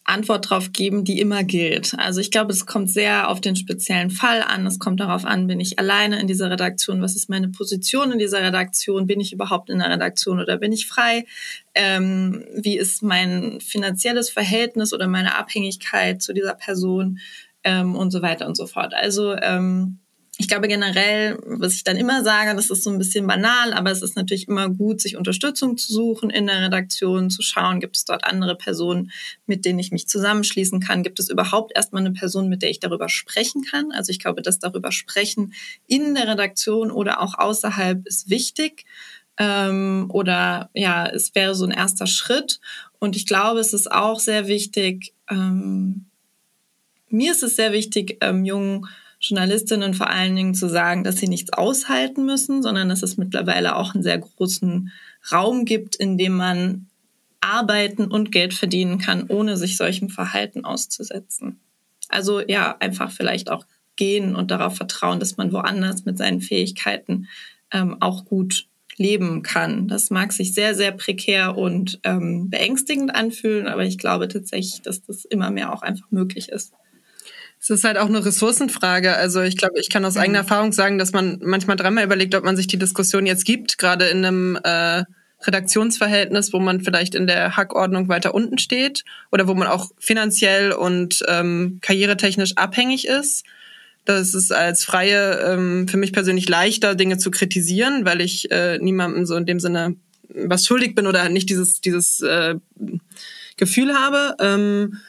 Antwort 0.05 0.49
drauf 0.49 0.71
geben, 0.71 1.03
die 1.03 1.19
immer 1.19 1.43
gilt. 1.43 1.95
Also 1.97 2.21
ich 2.21 2.29
glaube, 2.29 2.53
es 2.53 2.67
kommt 2.67 2.91
sehr 2.91 3.27
auf 3.27 3.41
den 3.41 3.55
speziellen 3.55 4.11
Fall 4.11 4.43
an. 4.43 4.65
Es 4.67 4.77
kommt 4.77 4.99
darauf 4.99 5.25
an, 5.25 5.47
bin 5.47 5.59
ich 5.59 5.79
alleine 5.79 6.19
in 6.19 6.27
dieser 6.27 6.51
Redaktion? 6.51 7.01
Was 7.01 7.15
ist 7.15 7.27
meine 7.27 7.49
Position 7.49 8.11
in 8.11 8.19
dieser 8.19 8.41
Redaktion? 8.41 9.07
Bin 9.07 9.19
ich 9.19 9.33
überhaupt 9.33 9.69
in 9.69 9.79
der 9.79 9.89
Redaktion 9.89 10.39
oder 10.39 10.57
bin 10.57 10.71
ich 10.71 10.85
frei? 10.85 11.25
Ähm, 11.73 12.45
wie 12.55 12.77
ist 12.77 13.01
mein 13.01 13.59
finanzielles 13.59 14.29
Verhältnis 14.29 14.93
oder 14.93 15.07
meine 15.07 15.35
Abhängigkeit 15.37 16.21
zu 16.21 16.33
dieser 16.33 16.53
Person? 16.53 17.19
Ähm, 17.63 17.95
und 17.95 18.11
so 18.11 18.21
weiter 18.21 18.47
und 18.47 18.55
so 18.55 18.67
fort. 18.67 18.93
Also 18.93 19.35
ähm, 19.35 19.97
ich 20.37 20.49
glaube 20.49 20.67
generell, 20.67 21.37
was 21.45 21.75
ich 21.75 21.85
dann 21.85 21.95
immer 21.95 22.23
sage, 22.23 22.55
das 22.55 22.69
ist 22.69 22.83
so 22.83 22.89
ein 22.89 22.97
bisschen 22.97 23.25
banal, 23.25 23.73
aber 23.73 23.91
es 23.91 24.01
ist 24.01 24.17
natürlich 24.17 24.49
immer 24.49 24.69
gut, 24.69 24.99
sich 24.99 25.15
Unterstützung 25.15 25.77
zu 25.77 25.93
suchen 25.93 26.29
in 26.29 26.47
der 26.47 26.61
Redaktion, 26.61 27.29
zu 27.29 27.41
schauen, 27.41 27.79
gibt 27.79 27.95
es 27.95 28.03
dort 28.03 28.25
andere 28.25 28.55
Personen, 28.55 29.11
mit 29.45 29.63
denen 29.63 29.79
ich 29.79 29.91
mich 29.91 30.09
zusammenschließen 30.09 30.81
kann? 30.81 31.03
Gibt 31.03 31.19
es 31.19 31.29
überhaupt 31.29 31.71
erstmal 31.73 32.01
eine 32.01 32.11
Person, 32.11 32.49
mit 32.49 32.63
der 32.63 32.69
ich 32.69 32.81
darüber 32.81 33.07
sprechen 33.07 33.63
kann? 33.63 33.93
Also 33.93 34.11
ich 34.11 34.19
glaube, 34.19 34.41
das 34.41 34.59
darüber 34.59 34.91
sprechen 34.91 35.53
in 35.87 36.15
der 36.15 36.27
Redaktion 36.27 36.91
oder 36.91 37.21
auch 37.21 37.37
außerhalb 37.37 38.05
ist 38.05 38.29
wichtig. 38.29 38.85
Ähm, 39.37 40.07
oder 40.09 40.69
ja, 40.73 41.07
es 41.07 41.33
wäre 41.33 41.55
so 41.55 41.65
ein 41.65 41.71
erster 41.71 42.07
Schritt. 42.07 42.59
Und 42.99 43.15
ich 43.15 43.25
glaube, 43.25 43.61
es 43.61 43.73
ist 43.73 43.89
auch 43.89 44.19
sehr 44.19 44.47
wichtig, 44.47 45.13
ähm, 45.29 46.05
mir 47.09 47.31
ist 47.31 47.43
es 47.43 47.55
sehr 47.55 47.71
wichtig, 47.71 48.17
ähm, 48.21 48.43
jungen 48.43 48.87
Journalistinnen 49.27 49.93
vor 49.93 50.09
allen 50.09 50.35
Dingen 50.35 50.55
zu 50.55 50.69
sagen, 50.69 51.03
dass 51.03 51.17
sie 51.17 51.27
nichts 51.27 51.53
aushalten 51.53 52.25
müssen, 52.25 52.61
sondern 52.61 52.89
dass 52.89 53.03
es 53.03 53.17
mittlerweile 53.17 53.75
auch 53.75 53.93
einen 53.93 54.03
sehr 54.03 54.17
großen 54.17 54.91
Raum 55.31 55.65
gibt, 55.65 55.95
in 55.95 56.17
dem 56.17 56.35
man 56.35 56.87
arbeiten 57.41 58.05
und 58.05 58.31
Geld 58.31 58.53
verdienen 58.53 58.97
kann, 58.97 59.25
ohne 59.27 59.57
sich 59.57 59.77
solchem 59.77 60.09
Verhalten 60.09 60.65
auszusetzen. 60.65 61.59
Also 62.09 62.41
ja, 62.41 62.75
einfach 62.79 63.11
vielleicht 63.11 63.49
auch 63.49 63.65
gehen 63.95 64.35
und 64.35 64.51
darauf 64.51 64.75
vertrauen, 64.75 65.19
dass 65.19 65.37
man 65.37 65.51
woanders 65.51 66.05
mit 66.05 66.17
seinen 66.17 66.41
Fähigkeiten 66.41 67.27
ähm, 67.71 67.97
auch 68.01 68.25
gut 68.25 68.67
leben 68.97 69.41
kann. 69.41 69.87
Das 69.87 70.09
mag 70.09 70.31
sich 70.31 70.53
sehr, 70.53 70.73
sehr 70.73 70.91
prekär 70.91 71.57
und 71.57 71.99
ähm, 72.03 72.49
beängstigend 72.49 73.13
anfühlen, 73.13 73.67
aber 73.67 73.83
ich 73.83 73.97
glaube 73.97 74.27
tatsächlich, 74.27 74.81
dass 74.81 75.03
das 75.03 75.25
immer 75.25 75.51
mehr 75.51 75.73
auch 75.73 75.81
einfach 75.81 76.09
möglich 76.11 76.49
ist. 76.49 76.73
Es 77.65 77.71
ist 77.71 77.83
halt 77.83 77.97
auch 77.97 78.05
eine 78.05 78.23
Ressourcenfrage. 78.23 79.15
Also 79.15 79.41
ich 79.41 79.57
glaube, 79.57 79.79
ich 79.79 79.89
kann 79.89 80.05
aus 80.05 80.13
mhm. 80.13 80.21
eigener 80.21 80.37
Erfahrung 80.39 80.71
sagen, 80.71 80.99
dass 80.99 81.13
man 81.13 81.39
manchmal 81.41 81.75
dreimal 81.75 82.03
überlegt, 82.03 82.35
ob 82.35 82.43
man 82.43 82.55
sich 82.55 82.67
die 82.67 82.77
Diskussion 82.77 83.25
jetzt 83.25 83.43
gibt, 83.43 83.79
gerade 83.79 84.05
in 84.05 84.23
einem 84.23 84.59
äh, 84.63 85.03
Redaktionsverhältnis, 85.41 86.53
wo 86.53 86.59
man 86.59 86.81
vielleicht 86.81 87.15
in 87.15 87.25
der 87.25 87.57
Hackordnung 87.57 88.07
weiter 88.07 88.35
unten 88.35 88.59
steht 88.59 89.03
oder 89.31 89.47
wo 89.47 89.55
man 89.55 89.67
auch 89.67 89.89
finanziell 89.97 90.73
und 90.73 91.23
ähm, 91.27 91.79
karrieretechnisch 91.81 92.55
abhängig 92.55 93.07
ist. 93.07 93.43
Das 94.05 94.35
ist 94.35 94.53
als 94.53 94.83
Freie 94.85 95.39
ähm, 95.39 95.87
für 95.87 95.97
mich 95.97 96.13
persönlich 96.13 96.47
leichter, 96.47 96.93
Dinge 96.93 97.17
zu 97.17 97.31
kritisieren, 97.31 98.05
weil 98.05 98.21
ich 98.21 98.51
äh, 98.51 98.77
niemandem 98.77 99.25
so 99.25 99.35
in 99.37 99.47
dem 99.47 99.59
Sinne 99.59 99.95
was 100.29 100.67
schuldig 100.67 100.93
bin 100.93 101.07
oder 101.07 101.29
nicht 101.29 101.49
dieses, 101.49 101.81
dieses 101.81 102.21
äh, 102.21 102.55
Gefühl 103.57 103.95
habe. 103.95 104.35
Ähm, 104.39 104.99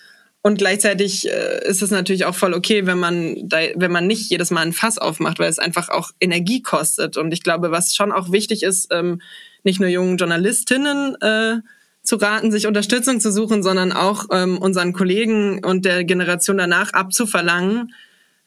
und 0.47 0.59
gleichzeitig 0.59 1.29
äh, 1.29 1.69
ist 1.69 1.83
es 1.83 1.91
natürlich 1.91 2.25
auch 2.25 2.37
voll 2.37 2.55
okay, 2.55 2.87
wenn 2.87 3.01
man 3.01 3.49
da, 3.49 3.59
wenn 3.75 3.91
man 3.91 4.07
nicht 4.07 4.31
jedes 4.31 4.53
Mal 4.53 4.61
ein 4.61 4.73
Fass 4.73 4.97
aufmacht, 4.97 5.41
weil 5.41 5.51
es 5.51 5.59
einfach 5.59 5.89
auch 5.89 6.13
Energie 6.21 6.63
kostet. 6.63 7.17
Und 7.17 7.33
ich 7.33 7.43
glaube, 7.43 7.73
was 7.73 7.97
schon 7.97 8.13
auch 8.13 8.31
wichtig 8.31 8.63
ist, 8.63 8.87
ähm, 8.93 9.21
nicht 9.65 9.81
nur 9.81 9.89
jungen 9.89 10.19
Journalistinnen 10.19 11.21
äh, 11.21 11.57
zu 12.05 12.15
raten, 12.15 12.53
sich 12.53 12.69
Unterstützung 12.69 13.19
zu 13.19 13.33
suchen, 13.33 13.65
sondern 13.65 13.91
auch 13.91 14.27
ähm, 14.31 14.59
unseren 14.59 14.93
Kollegen 14.93 15.65
und 15.65 15.85
der 15.85 16.05
Generation 16.05 16.59
danach 16.59 16.93
abzuverlangen, 16.93 17.93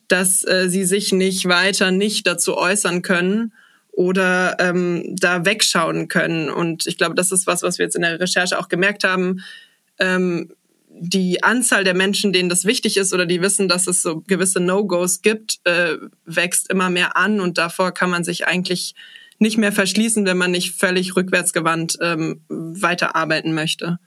dass 0.08 0.48
äh, 0.48 0.70
sie 0.70 0.86
sich 0.86 1.12
nicht 1.12 1.50
weiter 1.50 1.92
nicht 1.92 2.26
dazu 2.26 2.56
äußern 2.56 3.02
können 3.02 3.52
oder 3.92 4.56
ähm, 4.60 5.18
da 5.20 5.44
wegschauen 5.44 6.08
können. 6.08 6.50
Und 6.50 6.88
ich 6.88 6.98
glaube, 6.98 7.16
das 7.16 7.34
ist 7.34 7.46
was, 7.46 7.62
was 7.62 7.78
wir 7.78 7.84
jetzt 7.88 7.98
in 7.98 8.04
der 8.04 8.22
Recherche 8.22 8.58
auch 8.58 8.70
gemerkt 8.70 9.04
haben. 9.04 9.44
Ähm, 10.00 10.54
die 11.00 11.44
Anzahl 11.44 11.84
der 11.84 11.94
Menschen, 11.94 12.34
denen 12.34 12.50
das 12.50 12.66
wichtig 12.66 12.98
ist 12.98 13.14
oder 13.14 13.26
die 13.26 13.42
wissen, 13.42 13.68
dass 13.68 13.88
es 13.88 14.02
so 14.02 14.22
gewisse 14.22 14.60
No-Gos 14.60 15.22
gibt, 15.22 15.60
äh, 15.64 15.96
wächst 16.26 16.70
immer 16.70 16.90
mehr 16.90 17.16
an 17.16 17.40
und 17.40 17.58
davor 17.58 17.94
kann 17.94 18.10
man 18.10 18.24
sich 18.24 18.48
eigentlich 18.48 18.96
nicht 19.40 19.58
mehr 19.58 19.72
verschließen, 19.72 20.26
wenn 20.26 20.38
man 20.38 20.52
nicht 20.52 20.76
völlig 20.76 21.16
rückwärtsgewandt 21.16 21.98
ähm, 22.02 22.42
weiterarbeiten 22.50 23.54
möchte. 23.54 24.00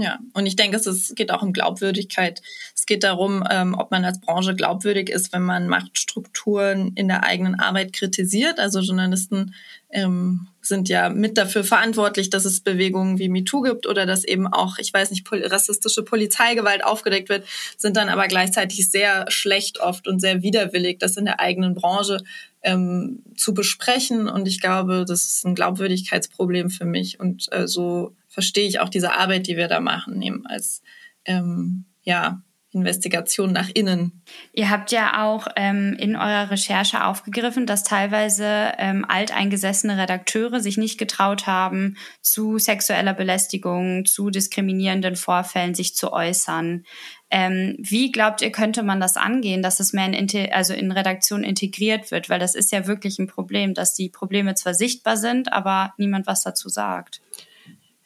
Ja, 0.00 0.20
und 0.32 0.46
ich 0.46 0.54
denke, 0.54 0.76
es 0.76 1.12
geht 1.16 1.32
auch 1.32 1.42
um 1.42 1.52
Glaubwürdigkeit. 1.52 2.40
Es 2.76 2.86
geht 2.86 3.02
darum, 3.02 3.42
ähm, 3.50 3.74
ob 3.74 3.90
man 3.90 4.04
als 4.04 4.20
Branche 4.20 4.54
glaubwürdig 4.54 5.10
ist, 5.10 5.32
wenn 5.32 5.42
man 5.42 5.66
Machtstrukturen 5.66 6.92
in 6.94 7.08
der 7.08 7.24
eigenen 7.24 7.56
Arbeit 7.56 7.92
kritisiert. 7.92 8.60
Also 8.60 8.78
Journalisten 8.78 9.54
ähm, 9.90 10.46
sind 10.60 10.88
ja 10.88 11.08
mit 11.08 11.36
dafür 11.36 11.64
verantwortlich, 11.64 12.30
dass 12.30 12.44
es 12.44 12.60
Bewegungen 12.60 13.18
wie 13.18 13.28
MeToo 13.28 13.62
gibt 13.62 13.88
oder 13.88 14.06
dass 14.06 14.22
eben 14.22 14.46
auch, 14.46 14.78
ich 14.78 14.94
weiß 14.94 15.10
nicht, 15.10 15.26
rassistische 15.32 16.04
Polizeigewalt 16.04 16.84
aufgedeckt 16.84 17.28
wird, 17.28 17.44
sind 17.76 17.96
dann 17.96 18.08
aber 18.08 18.28
gleichzeitig 18.28 18.88
sehr 18.88 19.28
schlecht 19.30 19.80
oft 19.80 20.06
und 20.06 20.20
sehr 20.20 20.42
widerwillig, 20.42 21.00
das 21.00 21.16
in 21.16 21.24
der 21.24 21.40
eigenen 21.40 21.74
Branche 21.74 22.22
ähm, 22.62 23.22
zu 23.36 23.54
besprechen. 23.54 24.28
Und 24.28 24.48
ich 24.48 24.60
glaube, 24.60 25.04
das 25.06 25.22
ist 25.22 25.46
ein 25.46 25.54
Glaubwürdigkeitsproblem 25.54 26.70
für 26.70 26.84
mich. 26.84 27.20
Und 27.20 27.46
äh, 27.52 27.66
so 27.66 28.16
verstehe 28.28 28.68
ich 28.68 28.80
auch 28.80 28.88
diese 28.88 29.14
Arbeit, 29.14 29.46
die 29.46 29.56
wir 29.56 29.68
da 29.68 29.80
machen, 29.80 30.20
eben 30.22 30.46
als 30.46 30.82
ähm, 31.24 31.86
ja 32.02 32.42
Investigation 32.70 33.50
nach 33.50 33.70
innen. 33.72 34.22
Ihr 34.52 34.68
habt 34.68 34.92
ja 34.92 35.24
auch 35.24 35.48
ähm, 35.56 35.96
in 35.98 36.16
eurer 36.16 36.50
Recherche 36.50 37.04
aufgegriffen, 37.04 37.64
dass 37.64 37.82
teilweise 37.82 38.72
ähm, 38.76 39.06
alteingesessene 39.08 39.96
Redakteure 39.96 40.60
sich 40.60 40.76
nicht 40.76 40.98
getraut 40.98 41.46
haben, 41.46 41.96
zu 42.20 42.58
sexueller 42.58 43.14
Belästigung, 43.14 44.04
zu 44.04 44.28
diskriminierenden 44.28 45.16
Vorfällen 45.16 45.74
sich 45.74 45.94
zu 45.94 46.12
äußern. 46.12 46.84
Ähm, 47.30 47.76
wie 47.78 48.10
glaubt 48.10 48.40
ihr, 48.40 48.50
könnte 48.50 48.82
man 48.82 49.00
das 49.00 49.16
angehen, 49.16 49.62
dass 49.62 49.80
es 49.80 49.92
mehr 49.92 50.06
in, 50.06 50.52
also 50.52 50.72
in 50.72 50.92
Redaktion 50.92 51.44
integriert 51.44 52.10
wird? 52.10 52.30
Weil 52.30 52.38
das 52.38 52.54
ist 52.54 52.72
ja 52.72 52.86
wirklich 52.86 53.18
ein 53.18 53.26
Problem, 53.26 53.74
dass 53.74 53.94
die 53.94 54.08
Probleme 54.08 54.54
zwar 54.54 54.74
sichtbar 54.74 55.16
sind, 55.16 55.52
aber 55.52 55.92
niemand 55.98 56.26
was 56.26 56.42
dazu 56.42 56.68
sagt. 56.68 57.20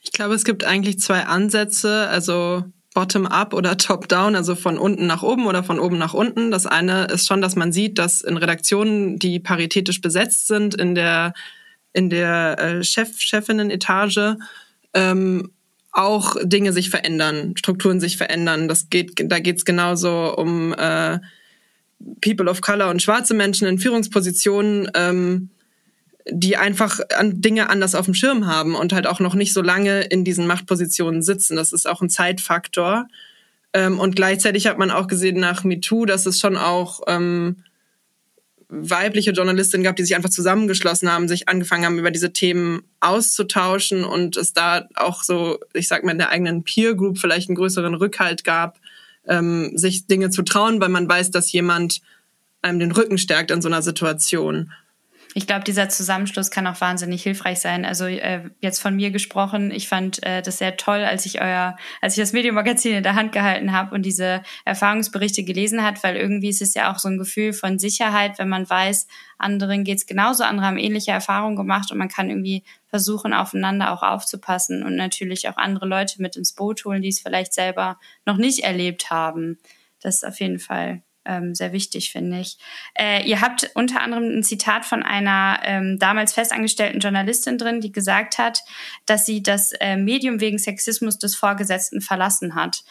Ich 0.03 0.11
glaube, 0.11 0.35
es 0.35 0.45
gibt 0.45 0.65
eigentlich 0.65 0.99
zwei 0.99 1.25
Ansätze. 1.25 2.09
Also 2.09 2.65
Bottom-up 2.95 3.55
oder 3.55 3.77
Top-down, 3.79 4.37
also 4.37 4.55
von 4.55 4.77
unten 4.77 5.07
nach 5.07 5.23
oben 5.23 5.47
oder 5.47 5.63
von 5.63 5.79
oben 5.79 5.99
nach 5.99 6.15
unten. 6.15 6.51
Das 6.51 6.67
eine 6.67 7.05
ist 7.07 7.27
schon, 7.27 7.41
dass 7.41 7.57
man 7.57 7.73
sieht, 7.73 7.99
dass 7.99 8.21
in 8.21 8.37
Redaktionen, 8.37 9.19
die 9.19 9.41
paritätisch 9.41 10.01
besetzt 10.01 10.47
sind, 10.47 10.75
in 10.75 10.95
der, 10.95 11.33
in 11.93 12.11
der 12.11 12.59
äh, 12.59 12.85
Chef, 12.85 13.19
Chefinnen-Etage, 13.19 14.37
ähm, 14.95 15.53
auch 15.93 16.37
Dinge 16.43 16.73
sich 16.73 16.91
verändern, 16.91 17.55
Strukturen 17.57 18.01
sich 18.01 18.17
verändern. 18.17 18.67
Das 18.67 18.89
geht, 18.91 19.13
da 19.31 19.39
geht 19.39 19.59
es 19.59 19.65
genauso 19.65 20.35
um 20.37 20.73
äh, 20.73 21.19
People 22.21 22.51
of 22.51 22.61
Color 22.61 22.91
und 22.91 23.03
schwarze 23.03 23.35
Menschen 23.35 23.69
in 23.69 23.79
Führungspositionen. 23.79 24.91
Ähm, 24.95 25.51
die 26.31 26.57
einfach 26.57 27.01
an 27.17 27.41
Dinge 27.41 27.69
anders 27.69 27.95
auf 27.95 28.05
dem 28.05 28.15
Schirm 28.15 28.47
haben 28.47 28.75
und 28.75 28.93
halt 28.93 29.07
auch 29.07 29.21
noch 29.21 29.35
nicht 29.35 29.53
so 29.53 29.63
lange 29.63 30.03
in 30.03 30.25
diesen 30.25 30.47
Machtpositionen 30.47 31.23
sitzen. 31.23 31.57
Das 31.57 31.73
ist 31.73 31.89
auch 31.89 32.01
ein 32.01 32.11
Zeitfaktor. 32.11 33.09
Ähm, 33.73 33.99
und 33.99 34.17
gleichzeitig 34.17 34.67
hat 34.67 34.79
man 34.79 34.91
auch 34.91 35.09
gesehen 35.09 35.41
nach 35.41 35.65
MeToo, 35.65 36.05
dass 36.05 36.27
es 36.27 36.39
schon 36.39 36.57
auch 36.57 37.01
ähm, 37.07 37.57
weibliche 38.75 39.33
Journalistinnen 39.33 39.85
gab, 39.85 39.97
die 39.97 40.03
sich 40.03 40.17
einfach 40.17 40.31
zusammengeschlossen 40.31 41.13
haben, 41.13 41.29
sich 41.29 41.49
angefangen 41.49 41.85
haben, 41.85 41.99
über 41.99 42.11
diese 42.11 42.33
Themen 42.33 42.83
auszutauschen 43.01 44.03
und 44.03 44.39
es 44.39 44.55
da 44.55 44.89
auch 44.95 45.23
so, 45.23 45.59
ich 45.75 45.89
sag 45.89 46.05
mal, 46.05 46.13
in 46.13 46.19
der 46.19 46.31
eigenen 46.31 46.65
Peer 46.65 46.95
Group 46.95 47.19
vielleicht 47.19 47.51
einen 47.51 47.57
größeren 47.57 47.95
Rückhalt 47.95 48.45
gab, 48.45 48.79
ähm, 49.27 49.77
sich 49.77 50.07
Dinge 50.07 50.31
zu 50.31 50.43
trauen, 50.43 50.81
weil 50.81 50.89
man 50.89 51.07
weiß, 51.07 51.31
dass 51.31 51.53
jemand 51.53 52.01
einem 52.63 52.79
den 52.79 52.93
Rücken 52.93 53.19
stärkt 53.19 53.51
in 53.51 53.61
so 53.61 53.69
einer 53.69 53.83
Situation 53.83 54.73
ich 55.35 55.47
glaube, 55.47 55.65
dieser 55.65 55.89
Zusammenschluss 55.89 56.51
kann 56.51 56.67
auch 56.67 56.81
wahnsinnig 56.81 57.23
hilfreich 57.23 57.61
sein. 57.61 57.85
Also 57.85 58.05
äh, 58.05 58.51
jetzt 58.61 58.81
von 58.81 58.95
mir 58.95 59.11
gesprochen, 59.11 59.71
ich 59.71 59.89
fand 59.89 60.23
äh, 60.25 60.43
das 60.43 60.59
sehr 60.59 60.77
toll, 60.77 61.05
als 61.05 61.25
ich 61.25 61.41
euer, 61.41 61.77
als 62.01 62.17
ich 62.17 62.23
das 62.23 62.33
Medienmagazin 62.33 62.97
in 62.97 63.03
der 63.03 63.15
Hand 63.15 63.33
gehalten 63.33 63.73
habe 63.73 63.95
und 63.95 64.03
diese 64.03 64.43
Erfahrungsberichte 64.65 65.43
gelesen 65.45 65.83
hat, 65.83 66.03
weil 66.05 66.17
irgendwie 66.17 66.51
ist 66.51 66.61
es 66.61 66.75
ja 66.75 66.93
auch 66.93 66.99
so 66.99 67.09
ein 67.09 67.19
Gefühl 67.19 67.53
von 67.53 67.79
Sicherheit, 67.79 68.39
wenn 68.39 68.49
man 68.49 68.69
weiß, 68.69 69.07
anderen 69.39 69.85
geht's 69.85 70.07
genauso, 70.07 70.45
andere 70.45 70.67
haben 70.67 70.79
ähnliche 70.79 71.13
Erfahrungen 71.13 71.57
gemacht 71.57 71.91
und 71.91 71.99
man 71.99 72.09
kann 72.09 72.29
irgendwie 72.29 72.63
versuchen, 72.87 73.33
aufeinander 73.33 73.93
auch 73.93 74.03
aufzupassen 74.03 74.85
und 74.85 74.97
natürlich 74.97 75.49
auch 75.49 75.57
andere 75.57 75.87
Leute 75.87 76.21
mit 76.21 76.37
ins 76.37 76.53
Boot 76.53 76.85
holen, 76.85 77.01
die 77.01 77.09
es 77.09 77.21
vielleicht 77.21 77.55
selber 77.55 77.99
noch 78.27 78.37
nicht 78.37 78.65
erlebt 78.65 79.11
haben. 79.11 79.59
Das 80.01 80.17
ist 80.17 80.25
auf 80.25 80.41
jeden 80.41 80.59
Fall 80.59 81.03
ähm, 81.25 81.55
sehr 81.55 81.73
wichtig, 81.73 82.11
finde 82.11 82.41
ich. 82.41 82.59
Äh, 82.95 83.25
ihr 83.29 83.41
habt 83.41 83.71
unter 83.75 84.01
anderem 84.01 84.25
ein 84.25 84.43
Zitat 84.43 84.85
von 84.85 85.03
einer 85.03 85.61
ähm, 85.65 85.99
damals 85.99 86.33
festangestellten 86.33 87.01
Journalistin 87.01 87.59
drin, 87.59 87.81
die 87.81 87.93
gesagt 87.93 88.39
hat, 88.39 88.61
dass 89.07 89.27
sie 89.27 89.43
das 89.43 89.73
äh, 89.81 89.97
Medium 89.97 90.41
wegen 90.41 90.59
Sexismus 90.59 91.19
des 91.19 91.35
Vorgesetzten 91.35 92.01
verlassen 92.01 92.55
hat. 92.55 92.83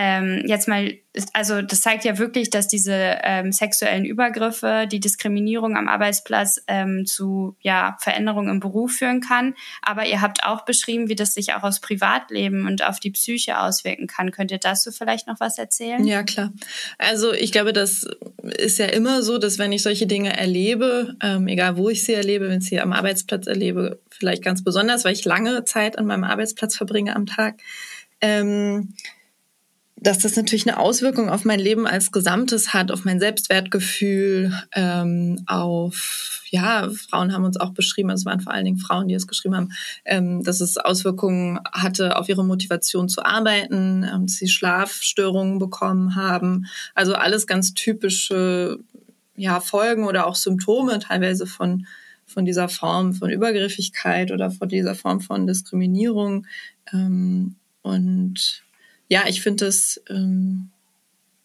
Ähm, 0.00 0.44
jetzt 0.46 0.68
mal, 0.68 0.96
also 1.32 1.60
das 1.60 1.80
zeigt 1.80 2.04
ja 2.04 2.18
wirklich, 2.18 2.50
dass 2.50 2.68
diese 2.68 3.18
ähm, 3.24 3.50
sexuellen 3.50 4.04
Übergriffe, 4.04 4.86
die 4.86 5.00
Diskriminierung 5.00 5.76
am 5.76 5.88
Arbeitsplatz 5.88 6.60
ähm, 6.68 7.04
zu 7.04 7.56
ja, 7.62 7.96
Veränderungen 7.98 8.48
im 8.48 8.60
Beruf 8.60 8.92
führen 8.92 9.20
kann. 9.20 9.56
Aber 9.82 10.06
ihr 10.06 10.20
habt 10.20 10.44
auch 10.44 10.64
beschrieben, 10.64 11.08
wie 11.08 11.16
das 11.16 11.34
sich 11.34 11.52
auch 11.52 11.64
aufs 11.64 11.80
Privatleben 11.80 12.68
und 12.68 12.86
auf 12.86 13.00
die 13.00 13.10
Psyche 13.10 13.58
auswirken 13.58 14.06
kann. 14.06 14.30
Könnt 14.30 14.52
ihr 14.52 14.58
dazu 14.58 14.92
vielleicht 14.92 15.26
noch 15.26 15.40
was 15.40 15.58
erzählen? 15.58 16.04
Ja, 16.04 16.22
klar. 16.22 16.52
Also 16.98 17.32
ich 17.32 17.50
glaube, 17.50 17.72
das 17.72 18.06
ist 18.56 18.78
ja 18.78 18.86
immer 18.86 19.24
so, 19.24 19.38
dass 19.38 19.58
wenn 19.58 19.72
ich 19.72 19.82
solche 19.82 20.06
Dinge 20.06 20.36
erlebe, 20.38 21.16
ähm, 21.20 21.48
egal 21.48 21.76
wo 21.76 21.88
ich 21.88 22.04
sie 22.04 22.14
erlebe, 22.14 22.48
wenn 22.48 22.60
ich 22.60 22.68
sie 22.68 22.78
am 22.78 22.92
Arbeitsplatz 22.92 23.48
erlebe, 23.48 23.98
vielleicht 24.10 24.44
ganz 24.44 24.62
besonders, 24.62 25.04
weil 25.04 25.14
ich 25.14 25.24
lange 25.24 25.64
Zeit 25.64 25.98
an 25.98 26.06
meinem 26.06 26.22
Arbeitsplatz 26.22 26.76
verbringe 26.76 27.16
am 27.16 27.26
Tag, 27.26 27.56
ähm, 28.20 28.94
dass 30.00 30.18
das 30.18 30.36
natürlich 30.36 30.68
eine 30.68 30.78
Auswirkung 30.78 31.28
auf 31.28 31.44
mein 31.44 31.58
Leben 31.58 31.86
als 31.86 32.12
Gesamtes 32.12 32.72
hat, 32.72 32.90
auf 32.92 33.04
mein 33.04 33.18
Selbstwertgefühl, 33.18 34.52
ähm, 34.72 35.42
auf, 35.46 36.42
ja, 36.50 36.88
Frauen 36.90 37.32
haben 37.32 37.44
uns 37.44 37.58
auch 37.58 37.70
beschrieben, 37.70 38.10
es 38.10 38.24
waren 38.24 38.40
vor 38.40 38.52
allen 38.52 38.64
Dingen 38.64 38.78
Frauen, 38.78 39.08
die 39.08 39.14
es 39.14 39.26
geschrieben 39.26 39.56
haben, 39.56 39.72
ähm, 40.04 40.44
dass 40.44 40.60
es 40.60 40.76
Auswirkungen 40.78 41.58
hatte 41.72 42.16
auf 42.16 42.28
ihre 42.28 42.44
Motivation 42.44 43.08
zu 43.08 43.24
arbeiten, 43.24 44.04
ähm, 44.04 44.26
dass 44.26 44.36
sie 44.36 44.48
Schlafstörungen 44.48 45.58
bekommen 45.58 46.14
haben. 46.14 46.66
Also 46.94 47.14
alles 47.14 47.46
ganz 47.46 47.74
typische, 47.74 48.78
ja, 49.36 49.60
Folgen 49.60 50.04
oder 50.04 50.26
auch 50.26 50.36
Symptome 50.36 51.00
teilweise 51.00 51.46
von, 51.46 51.86
von 52.24 52.44
dieser 52.44 52.68
Form 52.68 53.14
von 53.14 53.30
Übergriffigkeit 53.30 54.30
oder 54.30 54.50
von 54.50 54.68
dieser 54.68 54.94
Form 54.94 55.20
von 55.20 55.46
Diskriminierung. 55.46 56.46
Ähm, 56.92 57.56
und 57.82 58.62
ja, 59.08 59.26
ich 59.26 59.42
finde 59.42 59.66
es 59.66 60.02
ähm, 60.08 60.70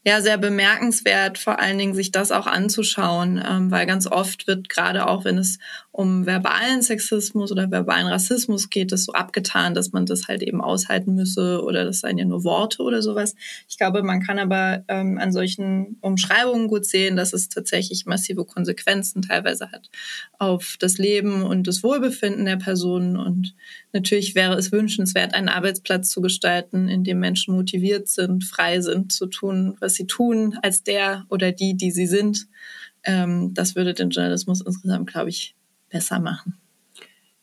ja 0.05 0.21
sehr 0.21 0.37
bemerkenswert, 0.37 1.37
vor 1.37 1.59
allen 1.59 1.77
Dingen 1.77 1.93
sich 1.93 2.11
das 2.11 2.31
auch 2.31 2.45
anzuschauen, 2.45 3.41
ähm, 3.45 3.71
weil 3.71 3.85
ganz 3.85 4.05
oft 4.05 4.47
wird 4.47 4.67
gerade 4.67 5.07
auch, 5.07 5.23
wenn 5.23 5.37
es 5.37 5.59
um 5.93 6.25
verbalen 6.25 6.81
Sexismus 6.81 7.51
oder 7.51 7.69
verbalen 7.69 8.07
Rassismus 8.07 8.71
geht, 8.71 8.91
das 8.91 9.05
so 9.05 9.13
abgetan, 9.13 9.75
dass 9.75 9.91
man 9.91 10.07
das 10.07 10.27
halt 10.27 10.41
eben 10.41 10.59
aushalten 10.59 11.13
müsse 11.13 11.63
oder 11.63 11.85
das 11.85 11.99
seien 11.99 12.17
ja 12.17 12.25
nur 12.25 12.43
Worte 12.43 12.81
oder 12.81 13.03
sowas. 13.03 13.35
Ich 13.69 13.77
glaube, 13.77 14.01
man 14.01 14.19
kann 14.19 14.39
aber 14.39 14.83
ähm, 14.87 15.19
an 15.19 15.31
solchen 15.31 15.97
Umschreibungen 16.01 16.67
gut 16.67 16.85
sehen, 16.85 17.15
dass 17.15 17.31
es 17.31 17.47
tatsächlich 17.47 18.07
massive 18.07 18.43
Konsequenzen 18.43 19.21
teilweise 19.21 19.71
hat 19.71 19.91
auf 20.39 20.77
das 20.79 20.97
Leben 20.97 21.43
und 21.43 21.67
das 21.67 21.83
Wohlbefinden 21.83 22.45
der 22.45 22.57
Personen. 22.57 23.15
Und 23.15 23.53
natürlich 23.93 24.33
wäre 24.33 24.55
es 24.55 24.71
wünschenswert, 24.71 25.35
einen 25.35 25.47
Arbeitsplatz 25.47 26.09
zu 26.09 26.21
gestalten, 26.21 26.89
in 26.89 27.03
dem 27.03 27.19
Menschen 27.19 27.55
motiviert 27.55 28.09
sind, 28.09 28.43
frei 28.43 28.81
sind, 28.81 29.11
zu 29.11 29.27
tun, 29.27 29.77
was 29.79 29.92
sie 29.95 30.07
tun, 30.07 30.57
als 30.61 30.83
der 30.83 31.25
oder 31.29 31.51
die, 31.51 31.75
die 31.75 31.91
sie 31.91 32.07
sind. 32.07 32.47
Ähm, 33.03 33.53
das 33.53 33.75
würde 33.75 33.93
den 33.93 34.09
Journalismus 34.09 34.61
insgesamt, 34.61 35.09
glaube 35.09 35.29
ich, 35.29 35.55
besser 35.89 36.19
machen. 36.19 36.57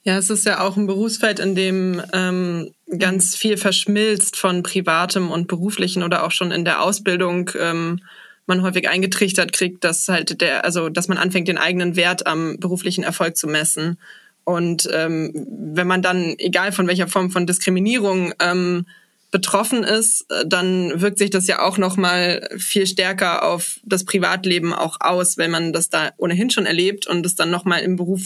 Ja, 0.02 0.16
es 0.16 0.30
ist 0.30 0.46
ja 0.46 0.60
auch 0.60 0.76
ein 0.76 0.86
Berufsfeld, 0.86 1.40
in 1.40 1.54
dem 1.54 2.02
ähm, 2.14 2.72
ganz 2.98 3.36
viel 3.36 3.58
verschmilzt 3.58 4.36
von 4.36 4.62
privatem 4.62 5.30
und 5.30 5.46
beruflichen 5.46 6.02
oder 6.02 6.24
auch 6.24 6.30
schon 6.30 6.52
in 6.52 6.64
der 6.64 6.82
Ausbildung 6.82 7.50
ähm, 7.58 8.00
man 8.46 8.62
häufig 8.62 8.88
eingetrichtert 8.88 9.52
kriegt, 9.52 9.84
dass 9.84 10.08
halt 10.08 10.40
der, 10.40 10.64
also 10.64 10.88
dass 10.88 11.08
man 11.08 11.18
anfängt, 11.18 11.48
den 11.48 11.58
eigenen 11.58 11.96
Wert 11.96 12.26
am 12.26 12.56
beruflichen 12.58 13.04
Erfolg 13.04 13.36
zu 13.36 13.46
messen. 13.46 13.98
Und 14.44 14.88
ähm, 14.92 15.46
wenn 15.74 15.86
man 15.86 16.02
dann, 16.02 16.34
egal 16.38 16.72
von 16.72 16.88
welcher 16.88 17.06
Form 17.06 17.30
von 17.30 17.46
Diskriminierung 17.46 18.32
ähm, 18.40 18.86
betroffen 19.30 19.84
ist, 19.84 20.26
äh, 20.30 20.44
dann 20.46 21.00
wirkt 21.00 21.18
sich 21.18 21.30
das 21.30 21.46
ja 21.46 21.60
auch 21.60 21.78
noch 21.78 21.96
mal 21.96 22.48
viel 22.58 22.86
stärker 22.86 23.44
auf 23.44 23.80
das 23.84 24.04
Privatleben 24.04 24.72
auch 24.72 24.96
aus, 25.00 25.38
wenn 25.38 25.50
man 25.50 25.72
das 25.72 25.88
da 25.88 26.10
ohnehin 26.16 26.50
schon 26.50 26.66
erlebt 26.66 27.06
und 27.06 27.24
es 27.24 27.34
dann 27.34 27.50
noch 27.50 27.64
mal 27.64 27.78
im 27.78 27.96
Beruf 27.96 28.22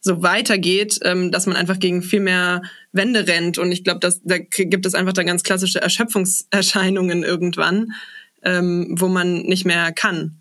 so 0.00 0.22
weitergeht, 0.22 1.00
ähm, 1.02 1.30
dass 1.30 1.46
man 1.46 1.56
einfach 1.56 1.78
gegen 1.78 2.02
viel 2.02 2.20
mehr 2.20 2.62
Wände 2.92 3.26
rennt. 3.26 3.56
Und 3.56 3.72
ich 3.72 3.84
glaube, 3.84 4.00
dass 4.00 4.20
da 4.22 4.38
gibt 4.38 4.84
es 4.84 4.94
einfach 4.94 5.14
da 5.14 5.22
ganz 5.22 5.42
klassische 5.42 5.80
Erschöpfungserscheinungen 5.80 7.24
irgendwann, 7.24 7.92
ähm, 8.42 8.94
wo 8.98 9.08
man 9.08 9.42
nicht 9.42 9.64
mehr 9.64 9.92
kann 9.92 10.36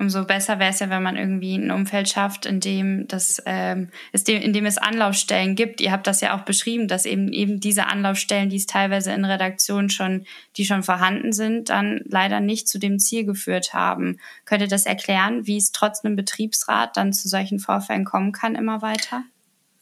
umso 0.00 0.24
besser 0.24 0.58
wäre 0.58 0.70
es 0.70 0.80
ja, 0.80 0.88
wenn 0.88 1.02
man 1.02 1.16
irgendwie 1.16 1.56
ein 1.56 1.70
Umfeld 1.70 2.08
schafft, 2.08 2.46
in 2.46 2.58
dem 2.58 3.06
das, 3.06 3.40
ähm, 3.44 3.90
dem, 4.26 4.40
in 4.40 4.54
dem 4.54 4.64
es 4.64 4.78
Anlaufstellen 4.78 5.54
gibt. 5.54 5.80
Ihr 5.82 5.92
habt 5.92 6.06
das 6.06 6.22
ja 6.22 6.34
auch 6.34 6.46
beschrieben, 6.46 6.88
dass 6.88 7.04
eben 7.04 7.32
eben 7.32 7.60
diese 7.60 7.86
Anlaufstellen, 7.86 8.48
die 8.48 8.56
es 8.56 8.66
teilweise 8.66 9.12
in 9.12 9.26
Redaktionen 9.26 9.90
schon, 9.90 10.24
die 10.56 10.64
schon 10.64 10.82
vorhanden 10.82 11.32
sind, 11.32 11.68
dann 11.68 12.00
leider 12.06 12.40
nicht 12.40 12.66
zu 12.66 12.78
dem 12.78 12.98
Ziel 12.98 13.24
geführt 13.24 13.74
haben. 13.74 14.18
Könnt 14.46 14.62
ihr 14.62 14.68
das 14.68 14.86
erklären, 14.86 15.46
wie 15.46 15.58
es 15.58 15.70
trotz 15.70 16.02
einem 16.02 16.16
Betriebsrat 16.16 16.96
dann 16.96 17.12
zu 17.12 17.28
solchen 17.28 17.58
Vorfällen 17.58 18.06
kommen 18.06 18.32
kann 18.32 18.54
immer 18.54 18.80
weiter? 18.80 19.22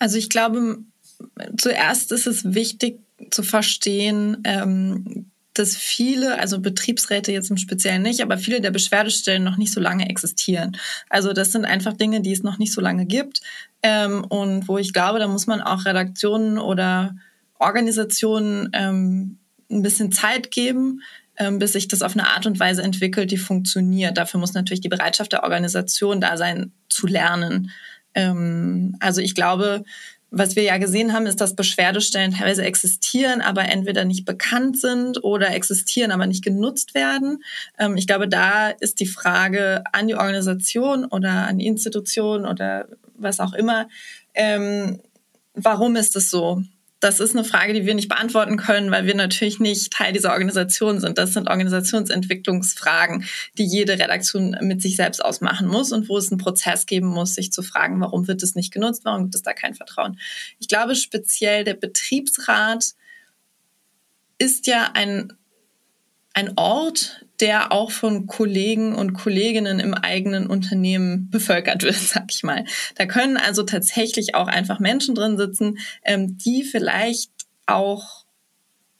Also 0.00 0.18
ich 0.18 0.28
glaube, 0.28 0.78
zuerst 1.56 2.10
ist 2.10 2.26
es 2.26 2.54
wichtig 2.54 2.98
zu 3.30 3.44
verstehen, 3.44 4.38
ähm, 4.44 5.30
dass 5.58 5.76
viele, 5.76 6.38
also 6.38 6.60
Betriebsräte 6.60 7.32
jetzt 7.32 7.50
im 7.50 7.56
Speziellen 7.56 8.02
nicht, 8.02 8.20
aber 8.22 8.38
viele 8.38 8.60
der 8.60 8.70
Beschwerdestellen 8.70 9.44
noch 9.44 9.56
nicht 9.56 9.72
so 9.72 9.80
lange 9.80 10.08
existieren. 10.08 10.76
Also 11.08 11.32
das 11.32 11.52
sind 11.52 11.64
einfach 11.64 11.94
Dinge, 11.94 12.20
die 12.20 12.32
es 12.32 12.42
noch 12.42 12.58
nicht 12.58 12.72
so 12.72 12.80
lange 12.80 13.06
gibt 13.06 13.40
ähm, 13.82 14.24
und 14.24 14.68
wo 14.68 14.78
ich 14.78 14.92
glaube, 14.92 15.18
da 15.18 15.28
muss 15.28 15.46
man 15.46 15.60
auch 15.60 15.84
Redaktionen 15.84 16.58
oder 16.58 17.16
Organisationen 17.58 18.70
ähm, 18.72 19.38
ein 19.70 19.82
bisschen 19.82 20.12
Zeit 20.12 20.50
geben, 20.50 21.02
ähm, 21.36 21.58
bis 21.58 21.72
sich 21.72 21.88
das 21.88 22.02
auf 22.02 22.14
eine 22.14 22.28
Art 22.28 22.46
und 22.46 22.58
Weise 22.58 22.82
entwickelt, 22.82 23.30
die 23.30 23.36
funktioniert. 23.36 24.16
Dafür 24.16 24.40
muss 24.40 24.54
natürlich 24.54 24.80
die 24.80 24.88
Bereitschaft 24.88 25.32
der 25.32 25.44
Organisation 25.44 26.20
da 26.20 26.36
sein, 26.36 26.72
zu 26.88 27.06
lernen. 27.06 27.70
Ähm, 28.14 28.96
also 29.00 29.20
ich 29.20 29.34
glaube, 29.34 29.84
was 30.30 30.56
wir 30.56 30.62
ja 30.62 30.78
gesehen 30.78 31.12
haben, 31.12 31.26
ist, 31.26 31.40
dass 31.40 31.56
Beschwerdestellen 31.56 32.32
teilweise 32.32 32.64
existieren, 32.64 33.40
aber 33.40 33.62
entweder 33.64 34.04
nicht 34.04 34.24
bekannt 34.24 34.78
sind 34.78 35.24
oder 35.24 35.54
existieren, 35.54 36.10
aber 36.10 36.26
nicht 36.26 36.44
genutzt 36.44 36.94
werden. 36.94 37.42
Ähm, 37.78 37.96
ich 37.96 38.06
glaube, 38.06 38.28
da 38.28 38.68
ist 38.68 39.00
die 39.00 39.06
Frage 39.06 39.84
an 39.92 40.08
die 40.08 40.14
Organisation 40.14 41.04
oder 41.06 41.46
an 41.46 41.58
die 41.58 41.66
Institution 41.66 42.44
oder 42.44 42.88
was 43.14 43.40
auch 43.40 43.54
immer, 43.54 43.88
ähm, 44.34 45.00
warum 45.54 45.96
ist 45.96 46.14
es 46.16 46.30
so? 46.30 46.62
Das 47.00 47.20
ist 47.20 47.36
eine 47.36 47.44
Frage, 47.44 47.74
die 47.74 47.86
wir 47.86 47.94
nicht 47.94 48.08
beantworten 48.08 48.56
können, 48.56 48.90
weil 48.90 49.06
wir 49.06 49.14
natürlich 49.14 49.60
nicht 49.60 49.92
Teil 49.92 50.12
dieser 50.12 50.32
Organisation 50.32 51.00
sind. 51.00 51.16
Das 51.16 51.32
sind 51.32 51.48
Organisationsentwicklungsfragen, 51.48 53.24
die 53.56 53.64
jede 53.64 53.92
Redaktion 53.92 54.56
mit 54.62 54.82
sich 54.82 54.96
selbst 54.96 55.24
ausmachen 55.24 55.68
muss 55.68 55.92
und 55.92 56.08
wo 56.08 56.18
es 56.18 56.32
einen 56.32 56.40
Prozess 56.40 56.86
geben 56.86 57.06
muss, 57.06 57.36
sich 57.36 57.52
zu 57.52 57.62
fragen, 57.62 58.00
warum 58.00 58.26
wird 58.26 58.42
es 58.42 58.56
nicht 58.56 58.72
genutzt, 58.72 59.04
warum 59.04 59.24
gibt 59.24 59.36
es 59.36 59.42
da 59.42 59.52
kein 59.52 59.74
Vertrauen. 59.74 60.18
Ich 60.58 60.66
glaube 60.66 60.96
speziell 60.96 61.62
der 61.62 61.74
Betriebsrat 61.74 62.94
ist 64.38 64.66
ja 64.66 64.90
ein, 64.94 65.32
ein 66.32 66.52
Ort, 66.56 67.26
der 67.40 67.72
auch 67.72 67.90
von 67.90 68.26
Kollegen 68.26 68.94
und 68.94 69.12
Kolleginnen 69.12 69.80
im 69.80 69.94
eigenen 69.94 70.46
Unternehmen 70.46 71.30
bevölkert 71.30 71.82
wird, 71.82 71.94
sag 71.96 72.26
ich 72.30 72.42
mal. 72.42 72.64
Da 72.96 73.06
können 73.06 73.36
also 73.36 73.62
tatsächlich 73.62 74.34
auch 74.34 74.48
einfach 74.48 74.80
Menschen 74.80 75.14
drin 75.14 75.36
sitzen, 75.36 75.78
ähm, 76.04 76.38
die 76.38 76.64
vielleicht 76.64 77.30
auch 77.66 78.24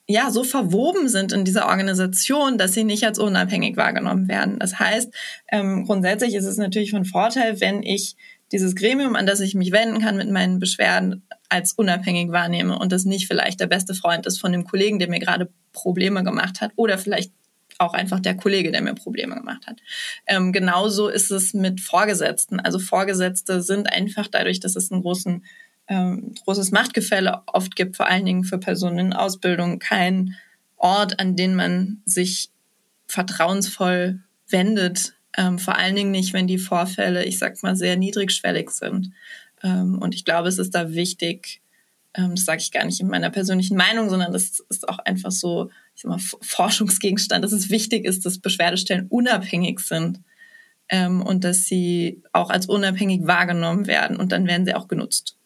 ja 0.07 0.31
so 0.31 0.42
verwoben 0.42 1.09
sind 1.09 1.33
in 1.33 1.44
dieser 1.44 1.68
Organisation, 1.68 2.57
dass 2.57 2.72
sie 2.72 2.85
nicht 2.85 3.05
als 3.05 3.18
unabhängig 3.18 3.77
wahrgenommen 3.77 4.27
werden. 4.27 4.59
Das 4.59 4.79
heißt, 4.79 5.12
ähm, 5.53 5.85
grundsätzlich 5.85 6.35
ist 6.35 6.46
es 6.46 6.57
natürlich 6.57 6.90
von 6.92 7.05
Vorteil, 7.05 7.61
wenn 7.61 7.83
ich 7.83 8.16
dieses 8.51 8.74
Gremium, 8.74 9.16
an 9.16 9.27
das 9.27 9.40
ich 9.40 9.55
mich 9.55 9.72
wenden 9.72 10.01
kann 10.01 10.16
mit 10.16 10.31
meinen 10.31 10.59
Beschwerden, 10.59 11.22
als 11.51 11.72
unabhängig 11.72 12.31
wahrnehme 12.31 12.79
und 12.79 12.92
das 12.92 13.05
nicht 13.05 13.27
vielleicht 13.27 13.61
der 13.61 13.66
beste 13.66 13.94
Freund 13.94 14.27
ist 14.27 14.38
von 14.38 14.53
dem 14.53 14.64
Kollegen, 14.64 14.98
der 14.98 15.09
mir 15.09 15.20
gerade 15.20 15.51
Probleme 15.72 16.22
gemacht 16.22 16.61
hat 16.61 16.72
oder 16.77 16.98
vielleicht 16.98 17.33
auch 17.79 17.95
einfach 17.95 18.21
der 18.21 18.37
Kollege, 18.37 18.73
der 18.73 18.83
mir 18.83 18.95
Probleme 18.95 19.37
gemacht 19.37 19.67
hat. 19.67 19.81
Ähm, 20.27 20.53
genauso 20.53 21.09
ist 21.09 21.31
es 21.31 21.55
mit 21.55 21.81
Vorgesetzten. 21.81 22.61
Also 22.61 22.79
Vorgesetzte 22.79 23.62
sind 23.62 23.91
einfach 23.93 24.27
dadurch, 24.27 24.61
dass 24.61 24.77
es 24.77 24.91
ein 24.91 25.03
ähm, 25.88 26.35
großes 26.45 26.71
Machtgefälle 26.71 27.43
oft 27.47 27.77
gibt, 27.77 27.97
vor 27.97 28.07
allen 28.07 28.27
Dingen 28.27 28.45
für 28.45 28.59
Personen 28.59 28.99
in 28.99 29.12
Ausbildung, 29.12 29.79
kein 29.79 30.37
Ort, 30.77 31.19
an 31.21 31.37
den 31.37 31.55
man 31.55 32.03
sich 32.05 32.51
vertrauensvoll 33.07 34.21
wendet. 34.49 35.14
Ähm, 35.37 35.59
vor 35.59 35.77
allen 35.77 35.97
Dingen 35.97 36.11
nicht, 36.11 36.33
wenn 36.33 36.47
die 36.47 36.59
Vorfälle, 36.59 37.25
ich 37.25 37.38
sag 37.38 37.62
mal, 37.62 37.77
sehr 37.77 37.97
niedrigschwellig 37.97 38.71
sind. 38.71 39.12
Ähm, 39.62 39.99
und 39.99 40.14
ich 40.14 40.25
glaube, 40.25 40.49
es 40.49 40.59
ist 40.59 40.75
da 40.75 40.93
wichtig, 40.93 41.61
ähm, 42.18 42.35
das 42.35 42.44
sage 42.44 42.61
ich 42.61 42.72
gar 42.72 42.85
nicht 42.85 43.00
in 43.00 43.09
meiner 43.09 43.31
persönlichen 43.31 43.76
Meinung, 43.76 44.11
sondern 44.11 44.33
das 44.33 44.61
ist 44.68 44.88
auch 44.88 44.98
einfach 44.98 45.31
so 45.31 45.70
ich 45.94 46.02
sag 46.02 46.11
mal, 46.11 46.18
Forschungsgegenstand, 46.42 47.42
dass 47.42 47.52
es 47.52 47.70
wichtig 47.70 48.04
ist, 48.04 48.24
dass 48.24 48.38
Beschwerdestellen 48.38 49.07
unabhängig 49.09 49.81
sind 49.81 50.20
ähm, 50.88 51.22
und 51.22 51.42
dass 51.44 51.64
sie 51.64 52.22
auch 52.33 52.50
als 52.50 52.66
unabhängig 52.66 53.26
wahrgenommen 53.26 53.87
werden 53.87 54.16
und 54.16 54.31
dann 54.31 54.46
werden 54.46 54.64
sie 54.64 54.74
auch 54.74 54.87
genutzt. 54.87 55.37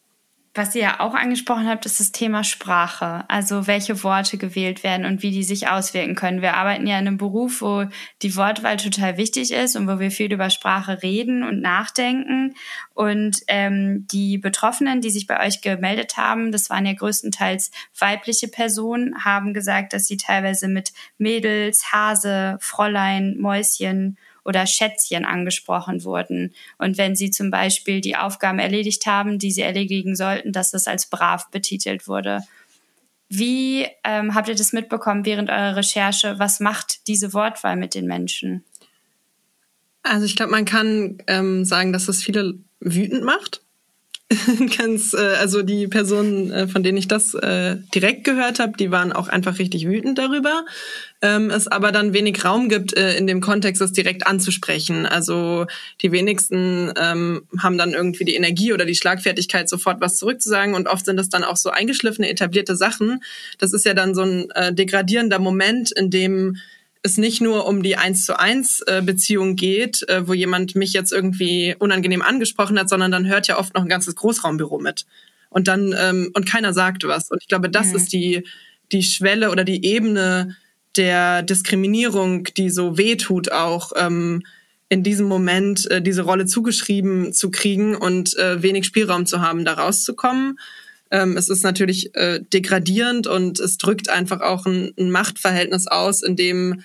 Was 0.55 0.75
ihr 0.75 0.81
ja 0.83 0.99
auch 0.99 1.15
angesprochen 1.15 1.67
habt, 1.67 1.87
ist 1.87 1.99
das 1.99 2.11
Thema 2.11 2.43
Sprache. 2.43 3.25
Also 3.27 3.65
welche 3.65 4.03
Worte 4.03 4.37
gewählt 4.37 4.83
werden 4.83 5.07
und 5.07 5.23
wie 5.23 5.31
die 5.31 5.43
sich 5.43 5.67
auswirken 5.67 6.13
können. 6.13 6.43
Wir 6.43 6.53
arbeiten 6.53 6.85
ja 6.85 6.99
in 6.99 7.07
einem 7.07 7.17
Beruf, 7.17 7.61
wo 7.61 7.85
die 8.21 8.35
Wortwahl 8.35 8.77
total 8.77 9.17
wichtig 9.17 9.51
ist 9.51 9.75
und 9.75 9.87
wo 9.87 9.97
wir 9.97 10.11
viel 10.11 10.31
über 10.31 10.51
Sprache 10.51 11.01
reden 11.01 11.41
und 11.41 11.59
nachdenken. 11.59 12.53
Und 12.93 13.37
ähm, 13.47 14.05
die 14.11 14.37
Betroffenen, 14.37 15.01
die 15.01 15.09
sich 15.09 15.25
bei 15.25 15.43
euch 15.43 15.61
gemeldet 15.61 16.17
haben, 16.17 16.51
das 16.51 16.69
waren 16.69 16.85
ja 16.85 16.93
größtenteils 16.93 17.71
weibliche 17.97 18.47
Personen, 18.47 19.25
haben 19.25 19.55
gesagt, 19.55 19.93
dass 19.93 20.05
sie 20.05 20.17
teilweise 20.17 20.67
mit 20.67 20.93
Mädels, 21.17 21.91
Hase, 21.91 22.57
Fräulein, 22.59 23.37
Mäuschen 23.39 24.19
oder 24.45 24.67
Schätzchen 24.67 25.25
angesprochen 25.25 26.03
wurden. 26.03 26.53
Und 26.77 26.97
wenn 26.97 27.15
sie 27.15 27.31
zum 27.31 27.51
Beispiel 27.51 28.01
die 28.01 28.15
Aufgaben 28.15 28.59
erledigt 28.59 29.05
haben, 29.05 29.39
die 29.39 29.51
sie 29.51 29.61
erledigen 29.61 30.15
sollten, 30.15 30.51
dass 30.51 30.71
das 30.71 30.87
als 30.87 31.09
brav 31.09 31.49
betitelt 31.49 32.07
wurde. 32.07 32.41
Wie 33.29 33.87
ähm, 34.03 34.35
habt 34.35 34.47
ihr 34.47 34.55
das 34.55 34.73
mitbekommen 34.73 35.25
während 35.25 35.49
eurer 35.49 35.77
Recherche? 35.77 36.37
Was 36.37 36.59
macht 36.59 37.07
diese 37.07 37.33
Wortwahl 37.33 37.75
mit 37.75 37.95
den 37.95 38.05
Menschen? 38.05 38.63
Also 40.03 40.25
ich 40.25 40.35
glaube, 40.35 40.51
man 40.51 40.65
kann 40.65 41.17
ähm, 41.27 41.65
sagen, 41.65 41.93
dass 41.93 42.07
es 42.07 42.21
viele 42.21 42.59
wütend 42.79 43.23
macht. 43.23 43.62
Ganz, 44.77 45.13
äh, 45.13 45.35
also 45.39 45.61
die 45.61 45.87
Personen, 45.87 46.51
äh, 46.51 46.67
von 46.67 46.83
denen 46.83 46.97
ich 46.97 47.07
das 47.07 47.33
äh, 47.33 47.77
direkt 47.93 48.23
gehört 48.23 48.59
habe, 48.59 48.77
die 48.77 48.91
waren 48.91 49.11
auch 49.11 49.27
einfach 49.27 49.59
richtig 49.59 49.87
wütend 49.87 50.17
darüber. 50.17 50.65
Ähm, 51.21 51.49
es 51.49 51.67
aber 51.67 51.91
dann 51.91 52.13
wenig 52.13 52.43
Raum 52.43 52.69
gibt, 52.69 52.95
äh, 52.95 53.17
in 53.17 53.27
dem 53.27 53.41
Kontext 53.41 53.81
das 53.81 53.91
direkt 53.91 54.27
anzusprechen. 54.27 55.05
Also 55.05 55.67
die 56.01 56.11
wenigsten 56.11 56.91
ähm, 56.97 57.43
haben 57.59 57.77
dann 57.77 57.93
irgendwie 57.93 58.25
die 58.25 58.35
Energie 58.35 58.73
oder 58.73 58.85
die 58.85 58.95
Schlagfertigkeit, 58.95 59.69
sofort 59.69 60.01
was 60.01 60.17
zurückzusagen. 60.17 60.73
Und 60.73 60.87
oft 60.87 61.05
sind 61.05 61.19
es 61.19 61.29
dann 61.29 61.43
auch 61.43 61.57
so 61.57 61.69
eingeschliffene, 61.69 62.29
etablierte 62.29 62.75
Sachen. 62.75 63.23
Das 63.57 63.73
ist 63.73 63.85
ja 63.85 63.93
dann 63.93 64.15
so 64.15 64.23
ein 64.23 64.49
äh, 64.51 64.73
degradierender 64.73 65.39
Moment, 65.39 65.91
in 65.91 66.09
dem 66.09 66.57
es 67.03 67.17
nicht 67.17 67.41
nur 67.41 67.67
um 67.67 67.83
die 67.83 67.97
eins 67.97 68.25
zu 68.25 68.39
eins 68.39 68.81
äh, 68.87 69.01
Beziehung 69.05 69.55
geht, 69.55 70.07
äh, 70.07 70.27
wo 70.27 70.33
jemand 70.33 70.75
mich 70.75 70.93
jetzt 70.93 71.11
irgendwie 71.11 71.75
unangenehm 71.77 72.21
angesprochen 72.21 72.79
hat, 72.79 72.89
sondern 72.89 73.11
dann 73.11 73.27
hört 73.27 73.47
ja 73.47 73.59
oft 73.59 73.73
noch 73.73 73.83
ein 73.83 73.89
ganzes 73.89 74.15
Großraumbüro 74.15 74.79
mit. 74.79 75.05
Und 75.49 75.67
dann, 75.67 75.93
ähm, 75.97 76.31
und 76.33 76.45
keiner 76.45 76.73
sagt 76.73 77.03
was. 77.03 77.29
Und 77.29 77.41
ich 77.41 77.47
glaube, 77.47 77.69
das 77.69 77.89
mhm. 77.89 77.95
ist 77.97 78.13
die, 78.13 78.43
die 78.91 79.03
Schwelle 79.03 79.51
oder 79.51 79.65
die 79.65 79.85
Ebene 79.85 80.55
der 80.95 81.43
Diskriminierung, 81.43 82.45
die 82.55 82.69
so 82.69 82.97
weh 82.97 83.17
tut, 83.17 83.51
auch 83.51 83.91
ähm, 83.95 84.43
in 84.89 85.03
diesem 85.03 85.27
Moment 85.27 85.89
äh, 85.91 86.01
diese 86.01 86.21
Rolle 86.21 86.45
zugeschrieben 86.45 87.33
zu 87.33 87.51
kriegen 87.51 87.95
und 87.95 88.37
äh, 88.37 88.61
wenig 88.61 88.85
Spielraum 88.85 89.25
zu 89.25 89.41
haben, 89.41 89.65
da 89.65 89.73
rauszukommen. 89.73 90.57
Ähm, 91.13 91.37
es 91.37 91.47
ist 91.47 91.63
natürlich 91.63 92.15
äh, 92.15 92.41
degradierend 92.41 93.27
und 93.27 93.59
es 93.59 93.77
drückt 93.77 94.09
einfach 94.09 94.41
auch 94.41 94.65
ein, 94.65 94.93
ein 94.97 95.11
Machtverhältnis 95.11 95.85
aus, 95.85 96.23
in 96.23 96.35
dem 96.35 96.81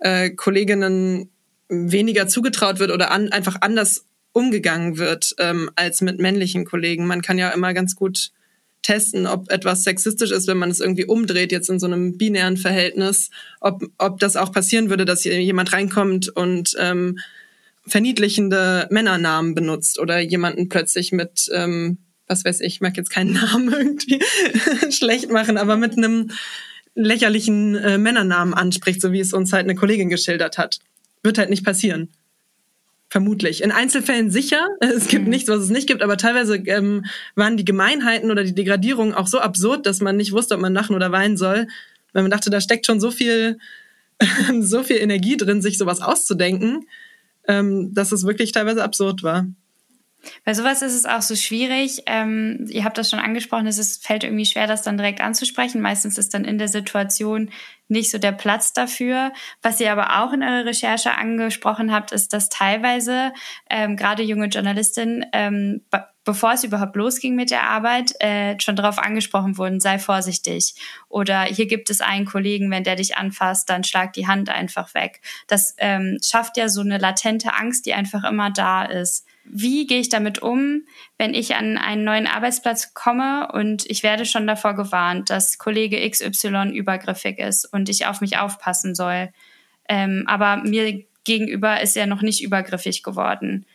äh, 0.00 0.30
Kolleginnen 0.30 1.30
weniger 1.68 2.26
zugetraut 2.26 2.80
wird 2.80 2.90
oder 2.90 3.12
an, 3.12 3.30
einfach 3.30 3.58
anders 3.60 4.04
umgegangen 4.32 4.98
wird 4.98 5.36
ähm, 5.38 5.70
als 5.76 6.00
mit 6.00 6.18
männlichen 6.18 6.64
Kollegen. 6.64 7.06
Man 7.06 7.22
kann 7.22 7.38
ja 7.38 7.50
immer 7.50 7.72
ganz 7.72 7.94
gut 7.94 8.32
testen, 8.82 9.28
ob 9.28 9.48
etwas 9.48 9.84
sexistisch 9.84 10.32
ist, 10.32 10.48
wenn 10.48 10.58
man 10.58 10.70
es 10.70 10.80
irgendwie 10.80 11.04
umdreht, 11.04 11.52
jetzt 11.52 11.70
in 11.70 11.78
so 11.78 11.86
einem 11.86 12.18
binären 12.18 12.56
Verhältnis, 12.56 13.30
ob, 13.60 13.84
ob 13.98 14.18
das 14.18 14.36
auch 14.36 14.50
passieren 14.50 14.90
würde, 14.90 15.04
dass 15.04 15.22
hier 15.22 15.40
jemand 15.40 15.72
reinkommt 15.72 16.28
und 16.30 16.74
ähm, 16.80 17.18
verniedlichende 17.86 18.88
Männernamen 18.90 19.54
benutzt 19.54 20.00
oder 20.00 20.18
jemanden 20.18 20.68
plötzlich 20.68 21.12
mit, 21.12 21.48
ähm, 21.54 21.98
was 22.28 22.44
weiß 22.44 22.60
ich, 22.60 22.74
ich 22.74 22.80
mag 22.80 22.96
jetzt 22.96 23.10
keinen 23.10 23.32
Namen 23.34 23.72
irgendwie 23.72 24.20
schlecht 24.90 25.30
machen, 25.30 25.56
aber 25.58 25.76
mit 25.76 25.96
einem 25.96 26.30
lächerlichen 26.94 27.76
äh, 27.76 27.98
Männernamen 27.98 28.54
anspricht, 28.54 29.00
so 29.00 29.12
wie 29.12 29.20
es 29.20 29.32
uns 29.32 29.52
halt 29.52 29.64
eine 29.64 29.74
Kollegin 29.74 30.08
geschildert 30.08 30.58
hat. 30.58 30.78
Wird 31.22 31.38
halt 31.38 31.50
nicht 31.50 31.64
passieren. 31.64 32.08
Vermutlich. 33.10 33.62
In 33.62 33.72
Einzelfällen 33.72 34.30
sicher. 34.30 34.66
Es 34.80 35.08
gibt 35.08 35.24
mhm. 35.24 35.30
nichts, 35.30 35.48
was 35.48 35.60
es 35.60 35.70
nicht 35.70 35.86
gibt, 35.86 36.02
aber 36.02 36.16
teilweise 36.16 36.56
ähm, 36.56 37.04
waren 37.34 37.56
die 37.56 37.64
Gemeinheiten 37.64 38.30
oder 38.30 38.44
die 38.44 38.54
Degradierungen 38.54 39.14
auch 39.14 39.26
so 39.26 39.38
absurd, 39.38 39.86
dass 39.86 40.00
man 40.00 40.16
nicht 40.16 40.32
wusste, 40.32 40.54
ob 40.54 40.60
man 40.60 40.74
lachen 40.74 40.94
oder 40.94 41.12
weinen 41.12 41.36
soll. 41.36 41.68
Weil 42.12 42.22
man 42.22 42.30
dachte, 42.30 42.50
da 42.50 42.60
steckt 42.60 42.86
schon 42.86 43.00
so 43.00 43.10
viel, 43.10 43.58
so 44.60 44.82
viel 44.82 44.96
Energie 44.96 45.36
drin, 45.36 45.62
sich 45.62 45.78
sowas 45.78 46.00
auszudenken, 46.00 46.86
ähm, 47.46 47.94
dass 47.94 48.12
es 48.12 48.24
wirklich 48.24 48.52
teilweise 48.52 48.82
absurd 48.82 49.22
war. 49.22 49.46
Bei 50.44 50.54
sowas 50.54 50.82
ist 50.82 50.94
es 50.94 51.06
auch 51.06 51.22
so 51.22 51.36
schwierig. 51.36 52.02
Ähm, 52.06 52.66
ihr 52.68 52.84
habt 52.84 52.98
das 52.98 53.10
schon 53.10 53.18
angesprochen, 53.18 53.66
es 53.66 53.78
ist, 53.78 54.06
fällt 54.06 54.24
irgendwie 54.24 54.46
schwer, 54.46 54.66
das 54.66 54.82
dann 54.82 54.96
direkt 54.96 55.20
anzusprechen. 55.20 55.80
Meistens 55.80 56.18
ist 56.18 56.34
dann 56.34 56.44
in 56.44 56.58
der 56.58 56.68
Situation 56.68 57.50
nicht 57.88 58.10
so 58.10 58.18
der 58.18 58.32
Platz 58.32 58.72
dafür. 58.72 59.32
Was 59.62 59.80
ihr 59.80 59.90
aber 59.90 60.22
auch 60.22 60.32
in 60.32 60.42
eurer 60.42 60.66
Recherche 60.66 61.16
angesprochen 61.16 61.92
habt, 61.92 62.12
ist, 62.12 62.32
dass 62.32 62.48
teilweise 62.48 63.32
ähm, 63.68 63.96
gerade 63.96 64.22
junge 64.22 64.46
Journalistinnen, 64.46 65.24
ähm, 65.32 65.82
bevor 66.24 66.52
es 66.52 66.64
überhaupt 66.64 66.94
losging 66.96 67.34
mit 67.34 67.50
der 67.50 67.68
Arbeit, 67.68 68.12
äh, 68.20 68.60
schon 68.60 68.76
darauf 68.76 68.98
angesprochen 68.98 69.56
wurden, 69.56 69.80
sei 69.80 69.98
vorsichtig. 69.98 70.74
Oder 71.08 71.44
hier 71.44 71.66
gibt 71.66 71.88
es 71.88 72.02
einen 72.02 72.26
Kollegen, 72.26 72.70
wenn 72.70 72.84
der 72.84 72.96
dich 72.96 73.16
anfasst, 73.16 73.70
dann 73.70 73.84
schlag 73.84 74.12
die 74.12 74.26
Hand 74.26 74.50
einfach 74.50 74.92
weg. 74.92 75.22
Das 75.46 75.74
ähm, 75.78 76.18
schafft 76.22 76.58
ja 76.58 76.68
so 76.68 76.82
eine 76.82 76.98
latente 76.98 77.54
Angst, 77.54 77.86
die 77.86 77.94
einfach 77.94 78.24
immer 78.24 78.50
da 78.50 78.84
ist 78.84 79.24
wie 79.50 79.86
gehe 79.86 80.00
ich 80.00 80.08
damit 80.08 80.40
um, 80.42 80.82
wenn 81.16 81.34
ich 81.34 81.54
an 81.54 81.78
einen 81.78 82.04
neuen 82.04 82.26
Arbeitsplatz 82.26 82.94
komme 82.94 83.48
und 83.52 83.88
ich 83.90 84.02
werde 84.02 84.24
schon 84.24 84.46
davor 84.46 84.74
gewarnt, 84.74 85.30
dass 85.30 85.58
Kollege 85.58 86.08
XY 86.08 86.70
übergriffig 86.74 87.38
ist 87.38 87.64
und 87.72 87.88
ich 87.88 88.06
auf 88.06 88.20
mich 88.20 88.38
aufpassen 88.38 88.94
soll. 88.94 89.30
Ähm, 89.88 90.24
aber 90.26 90.58
mir 90.58 91.04
gegenüber 91.24 91.80
ist 91.80 91.96
er 91.96 92.06
noch 92.06 92.22
nicht 92.22 92.42
übergriffig 92.42 93.02
geworden. 93.02 93.66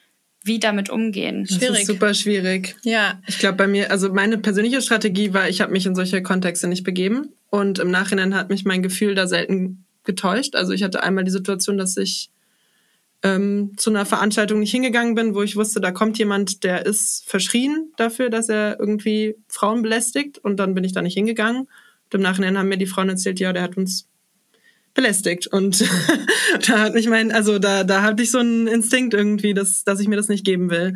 Wie 0.44 0.60
damit 0.60 0.90
umgehen? 0.90 1.46
Schwierig. 1.48 1.68
Das 1.70 1.80
ist 1.80 1.88
super 1.88 2.14
schwierig. 2.14 2.76
Ja. 2.84 3.22
Ich 3.28 3.40
glaube, 3.40 3.56
bei 3.56 3.68
mir, 3.68 3.92
also 3.92 4.12
meine 4.14 4.38
persönliche 4.38 4.82
Strategie 4.82 5.34
war, 5.34 5.48
ich 5.48 5.62
habe 5.62 5.72
mich 5.72 5.86
in 5.86 5.96
solche 5.96 6.22
Kontexte 6.22 6.68
nicht 6.68 6.84
begeben. 6.84 7.30
Und 7.50 7.80
im 7.80 7.92
Nachhinein 7.92 8.36
hat 8.36 8.50
mich 8.50 8.66
mein 8.66 8.84
Gefühl 8.84 9.16
da 9.16 9.28
selten 9.28 9.86
getäuscht. 10.04 10.56
Also 10.56 10.74
ich 10.74 10.84
hatte 10.84 11.02
einmal 11.02 11.24
die 11.24 11.32
Situation, 11.32 11.78
dass 11.78 11.96
ich 11.96 12.30
ähm, 13.24 13.72
zu 13.78 13.90
einer 13.90 14.06
Veranstaltung 14.06 14.60
nicht 14.60 14.72
hingegangen 14.72 15.16
bin, 15.16 15.34
wo 15.34 15.42
ich 15.42 15.56
wusste, 15.56 15.80
da 15.80 15.92
kommt 15.92 16.18
jemand, 16.18 16.64
der 16.64 16.86
ist 16.86 17.24
verschrien 17.26 17.92
dafür, 17.96 18.30
dass 18.30 18.50
er 18.50 18.80
irgendwie 18.80 19.36
Frauen 19.48 19.82
belästigt 19.82 20.38
und 20.38 20.58
dann 20.58 20.74
bin 20.74 20.84
ich 20.84 20.92
da 20.92 21.02
nicht 21.02 21.14
hingegangen. 21.14 21.62
Und 21.62 22.14
im 22.14 22.22
Nachhinein 22.22 22.58
haben 22.58 22.68
mir 22.68 22.78
die 22.78 22.86
Frauen 22.86 23.10
erzählt, 23.10 23.40
ja, 23.40 23.54
der 23.54 23.64
hat 23.64 23.78
uns 23.78 24.10
belästigt 24.94 25.48
und 25.48 25.82
da 26.68 26.80
hat 26.80 26.94
mich 26.94 27.08
mein, 27.08 27.32
also 27.32 27.60
da, 27.60 27.84
da 27.84 28.04
hatte 28.04 28.22
ich 28.24 28.30
so 28.30 28.40
einen 28.40 28.68
Instinkt 28.68 29.14
irgendwie, 29.14 29.54
dass, 29.54 29.86
dass 29.86 30.02
ich 30.02 30.08
mir 30.08 30.18
das 30.18 30.28
nicht 30.28 30.46
geben 30.46 30.70
will. 30.70 30.96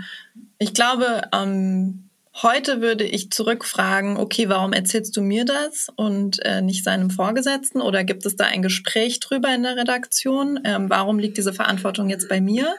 Ich 0.59 0.73
glaube, 0.73 1.21
ähm, 1.33 2.06
Heute 2.43 2.81
würde 2.81 3.03
ich 3.03 3.31
zurückfragen, 3.31 4.15
okay, 4.17 4.47
warum 4.47 4.71
erzählst 4.71 5.17
du 5.17 5.21
mir 5.21 5.43
das 5.43 5.89
und 5.95 6.37
äh, 6.45 6.61
nicht 6.61 6.83
seinem 6.83 7.09
Vorgesetzten? 7.09 7.81
Oder 7.81 8.03
gibt 8.03 8.27
es 8.27 8.35
da 8.35 8.45
ein 8.45 8.61
Gespräch 8.61 9.19
drüber 9.19 9.53
in 9.55 9.63
der 9.63 9.75
Redaktion? 9.75 10.59
Ähm, 10.63 10.87
warum 10.87 11.17
liegt 11.17 11.37
diese 11.37 11.51
Verantwortung 11.51 12.11
jetzt 12.11 12.29
bei 12.29 12.39
mir? 12.39 12.75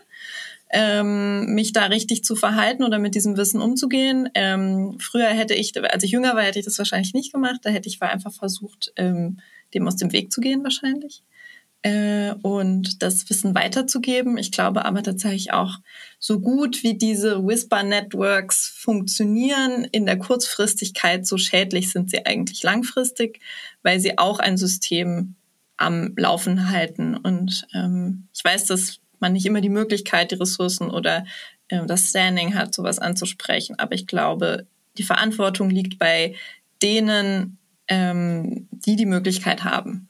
Ähm, 0.71 1.55
mich 1.55 1.73
da 1.73 1.87
richtig 1.87 2.23
zu 2.23 2.37
verhalten 2.37 2.85
oder 2.85 3.01
mit 3.01 3.16
diesem 3.16 3.37
Wissen 3.37 3.61
umzugehen. 3.61 4.29
Ähm, 4.35 4.97
früher 5.01 5.27
hätte 5.27 5.55
ich, 5.55 5.73
als 5.92 6.05
ich 6.05 6.12
jünger 6.12 6.37
war, 6.37 6.42
hätte 6.42 6.61
ich 6.61 6.64
das 6.64 6.79
wahrscheinlich 6.79 7.12
nicht 7.12 7.33
gemacht. 7.33 7.59
Da 7.64 7.71
hätte 7.71 7.88
ich 7.88 8.01
einfach 8.01 8.33
versucht, 8.33 8.92
ähm, 8.94 9.40
dem 9.75 9.88
aus 9.88 9.97
dem 9.97 10.12
Weg 10.12 10.31
zu 10.31 10.40
gehen 10.40 10.62
wahrscheinlich 10.62 11.25
äh, 11.83 12.33
und 12.43 13.03
das 13.03 13.29
Wissen 13.31 13.55
weiterzugeben. 13.55 14.37
Ich 14.38 14.51
glaube 14.51 14.85
aber 14.85 15.03
tatsächlich 15.03 15.53
auch, 15.53 15.79
so 16.19 16.41
gut 16.41 16.83
wie 16.83 16.95
diese 16.95 17.47
Whisper-Networks 17.47 18.69
funktionieren, 18.69 19.85
in 19.85 20.05
der 20.05 20.19
Kurzfristigkeit, 20.19 21.27
so 21.27 21.38
schädlich 21.38 21.93
sind 21.93 22.11
sie 22.11 22.27
eigentlich 22.27 22.62
langfristig, 22.62 23.41
weil 23.83 24.01
sie 24.01 24.19
auch 24.19 24.41
ein 24.41 24.57
System 24.57 25.37
am 25.77 26.14
Laufen 26.17 26.71
halten. 26.71 27.17
Und 27.17 27.67
ähm, 27.73 28.27
ich 28.35 28.45
weiß, 28.45 28.67
dass 28.67 28.99
man 29.21 29.33
nicht 29.33 29.47
immer 29.47 29.61
die 29.61 29.69
Möglichkeit, 29.69 30.33
die 30.33 30.37
Ressourcen 30.37 30.91
oder 30.91 31.25
äh, 31.69 31.87
das 31.87 32.09
Standing 32.09 32.55
hat, 32.55 32.75
sowas 32.75 32.99
anzusprechen. 32.99 33.79
Aber 33.79 33.95
ich 33.95 34.07
glaube, 34.07 34.67
die 34.97 35.05
Verantwortung 35.05 35.71
liegt 35.71 35.99
bei 35.99 36.35
denen, 36.83 37.59
ähm, 37.87 38.69
die 38.73 38.97
die 38.97 39.07
Möglichkeit 39.07 39.64
haben. 39.64 40.08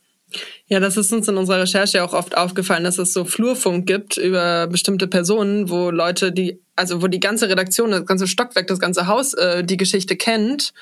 Ja, 0.67 0.79
das 0.79 0.97
ist 0.97 1.11
uns 1.11 1.27
in 1.27 1.37
unserer 1.37 1.61
Recherche 1.61 2.03
auch 2.03 2.13
oft 2.13 2.37
aufgefallen, 2.37 2.83
dass 2.83 2.97
es 2.97 3.13
so 3.13 3.25
Flurfunk 3.25 3.87
gibt 3.87 4.17
über 4.17 4.67
bestimmte 4.67 5.07
Personen, 5.07 5.69
wo 5.69 5.89
Leute, 5.89 6.31
die, 6.31 6.59
also 6.75 7.01
wo 7.01 7.07
die 7.07 7.19
ganze 7.19 7.49
Redaktion, 7.49 7.91
das 7.91 8.05
ganze 8.05 8.27
Stockwerk, 8.27 8.67
das 8.67 8.79
ganze 8.79 9.07
Haus 9.07 9.33
äh, 9.33 9.63
die 9.63 9.77
Geschichte 9.77 10.15
kennt. 10.15 10.73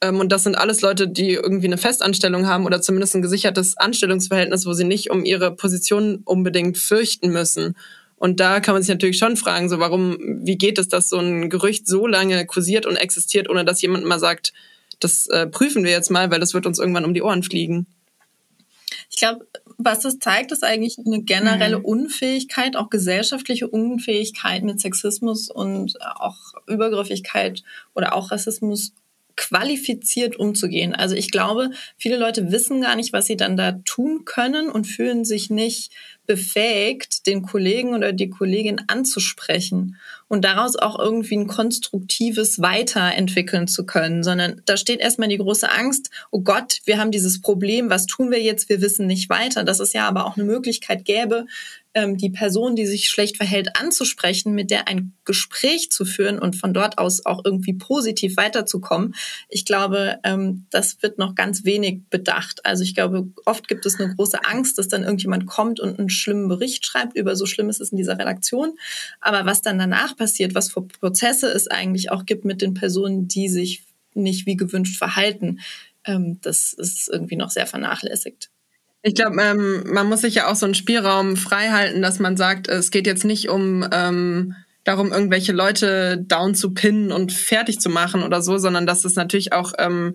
Ähm, 0.00 0.20
und 0.20 0.30
das 0.30 0.44
sind 0.44 0.56
alles 0.56 0.80
Leute, 0.82 1.08
die 1.08 1.32
irgendwie 1.32 1.66
eine 1.66 1.78
Festanstellung 1.78 2.46
haben 2.46 2.66
oder 2.66 2.80
zumindest 2.80 3.16
ein 3.16 3.22
gesichertes 3.22 3.76
Anstellungsverhältnis, 3.76 4.66
wo 4.66 4.72
sie 4.72 4.84
nicht 4.84 5.10
um 5.10 5.24
ihre 5.24 5.54
Position 5.54 6.22
unbedingt 6.24 6.78
fürchten 6.78 7.30
müssen. 7.30 7.76
Und 8.16 8.40
da 8.40 8.60
kann 8.60 8.74
man 8.74 8.82
sich 8.82 8.90
natürlich 8.90 9.18
schon 9.18 9.36
fragen, 9.36 9.68
so 9.68 9.80
warum, 9.80 10.16
wie 10.44 10.56
geht 10.56 10.78
es, 10.78 10.88
dass 10.88 11.08
so 11.08 11.18
ein 11.18 11.50
Gerücht 11.50 11.86
so 11.86 12.06
lange 12.06 12.46
kursiert 12.46 12.86
und 12.86 12.96
existiert, 12.96 13.50
ohne 13.50 13.64
dass 13.64 13.82
jemand 13.82 14.04
mal 14.04 14.20
sagt, 14.20 14.52
das 15.00 15.26
äh, 15.26 15.46
prüfen 15.46 15.84
wir 15.84 15.90
jetzt 15.90 16.10
mal, 16.10 16.30
weil 16.30 16.40
das 16.40 16.54
wird 16.54 16.66
uns 16.66 16.78
irgendwann 16.78 17.04
um 17.04 17.14
die 17.14 17.22
Ohren 17.22 17.42
fliegen. 17.42 17.86
Ich 19.10 19.16
glaube, 19.16 19.46
was 19.78 20.00
das 20.00 20.18
zeigt, 20.18 20.52
ist 20.52 20.64
eigentlich 20.64 20.98
eine 21.04 21.22
generelle 21.22 21.78
mhm. 21.78 21.84
Unfähigkeit, 21.84 22.76
auch 22.76 22.90
gesellschaftliche 22.90 23.68
Unfähigkeit 23.68 24.62
mit 24.62 24.80
Sexismus 24.80 25.50
und 25.50 26.00
auch 26.00 26.36
Übergriffigkeit 26.66 27.62
oder 27.94 28.14
auch 28.14 28.30
Rassismus 28.30 28.92
qualifiziert 29.36 30.36
umzugehen. 30.36 30.94
Also 30.94 31.16
ich 31.16 31.30
glaube, 31.30 31.70
viele 31.96 32.16
Leute 32.16 32.52
wissen 32.52 32.80
gar 32.80 32.96
nicht, 32.96 33.12
was 33.12 33.26
sie 33.26 33.36
dann 33.36 33.56
da 33.56 33.72
tun 33.84 34.24
können 34.24 34.68
und 34.68 34.86
fühlen 34.86 35.24
sich 35.24 35.50
nicht 35.50 35.92
befähigt, 36.26 37.26
den 37.26 37.42
Kollegen 37.42 37.94
oder 37.94 38.12
die 38.12 38.30
Kollegin 38.30 38.82
anzusprechen 38.86 39.96
und 40.34 40.44
daraus 40.44 40.74
auch 40.74 40.98
irgendwie 40.98 41.36
ein 41.36 41.46
konstruktives 41.46 42.60
Weiterentwickeln 42.60 43.68
zu 43.68 43.86
können, 43.86 44.24
sondern 44.24 44.62
da 44.66 44.76
steht 44.76 44.98
erstmal 44.98 45.28
die 45.28 45.38
große 45.38 45.70
Angst, 45.70 46.10
oh 46.32 46.40
Gott, 46.40 46.80
wir 46.86 46.98
haben 46.98 47.12
dieses 47.12 47.40
Problem, 47.40 47.88
was 47.88 48.06
tun 48.06 48.32
wir 48.32 48.42
jetzt, 48.42 48.68
wir 48.68 48.80
wissen 48.80 49.06
nicht 49.06 49.30
weiter, 49.30 49.62
dass 49.62 49.78
es 49.78 49.92
ja 49.92 50.08
aber 50.08 50.26
auch 50.26 50.36
eine 50.36 50.44
Möglichkeit 50.44 51.04
gäbe, 51.04 51.46
ähm, 51.94 52.16
die 52.16 52.30
Person, 52.30 52.74
die 52.74 52.86
sich 52.86 53.08
schlecht 53.08 53.36
verhält, 53.36 53.80
anzusprechen, 53.80 54.52
mit 54.52 54.70
der 54.70 54.88
ein 54.88 55.12
Gespräch 55.24 55.90
zu 55.90 56.04
führen 56.04 56.38
und 56.40 56.56
von 56.56 56.74
dort 56.74 56.98
aus 56.98 57.24
auch 57.24 57.42
irgendwie 57.44 57.72
positiv 57.72 58.36
weiterzukommen. 58.36 59.14
Ich 59.48 59.64
glaube, 59.64 60.18
ähm, 60.24 60.66
das 60.70 61.02
wird 61.02 61.18
noch 61.18 61.36
ganz 61.36 61.64
wenig 61.64 62.02
bedacht. 62.10 62.66
Also 62.66 62.82
ich 62.82 62.94
glaube, 62.94 63.28
oft 63.46 63.68
gibt 63.68 63.86
es 63.86 64.00
eine 64.00 64.14
große 64.14 64.44
Angst, 64.44 64.76
dass 64.78 64.88
dann 64.88 65.04
irgendjemand 65.04 65.46
kommt 65.46 65.78
und 65.78 65.98
einen 65.98 66.10
schlimmen 66.10 66.48
Bericht 66.48 66.84
schreibt 66.84 67.16
über 67.16 67.36
so 67.36 67.46
schlimm 67.46 67.68
ist 67.68 67.80
es 67.80 67.92
in 67.92 67.96
dieser 67.96 68.18
Redaktion. 68.18 68.76
Aber 69.20 69.46
was 69.46 69.62
dann 69.62 69.78
danach 69.78 70.16
passiert, 70.16 70.23
was 70.54 70.72
für 70.72 70.82
Prozesse 70.82 71.48
es 71.48 71.68
eigentlich 71.68 72.10
auch 72.10 72.26
gibt 72.26 72.44
mit 72.44 72.62
den 72.62 72.74
Personen, 72.74 73.28
die 73.28 73.48
sich 73.48 73.84
nicht 74.14 74.46
wie 74.46 74.56
gewünscht 74.56 74.96
verhalten, 74.96 75.60
ähm, 76.04 76.38
das 76.42 76.72
ist 76.72 77.08
irgendwie 77.08 77.36
noch 77.36 77.50
sehr 77.50 77.66
vernachlässigt. 77.66 78.50
Ich 79.02 79.14
glaube, 79.14 79.40
ähm, 79.42 79.84
man 79.92 80.08
muss 80.08 80.22
sich 80.22 80.34
ja 80.34 80.50
auch 80.50 80.56
so 80.56 80.64
einen 80.64 80.74
Spielraum 80.74 81.36
freihalten, 81.36 82.00
dass 82.00 82.20
man 82.20 82.36
sagt, 82.36 82.68
es 82.68 82.90
geht 82.90 83.06
jetzt 83.06 83.24
nicht 83.24 83.48
um 83.50 83.86
ähm, 83.92 84.54
darum, 84.84 85.12
irgendwelche 85.12 85.52
Leute 85.52 86.18
down 86.18 86.54
zu 86.54 86.72
pinnen 86.72 87.12
und 87.12 87.32
fertig 87.32 87.80
zu 87.80 87.90
machen 87.90 88.22
oder 88.22 88.40
so, 88.40 88.56
sondern 88.58 88.86
dass 88.86 89.04
es 89.04 89.14
natürlich 89.14 89.52
auch 89.52 89.72
ähm, 89.78 90.14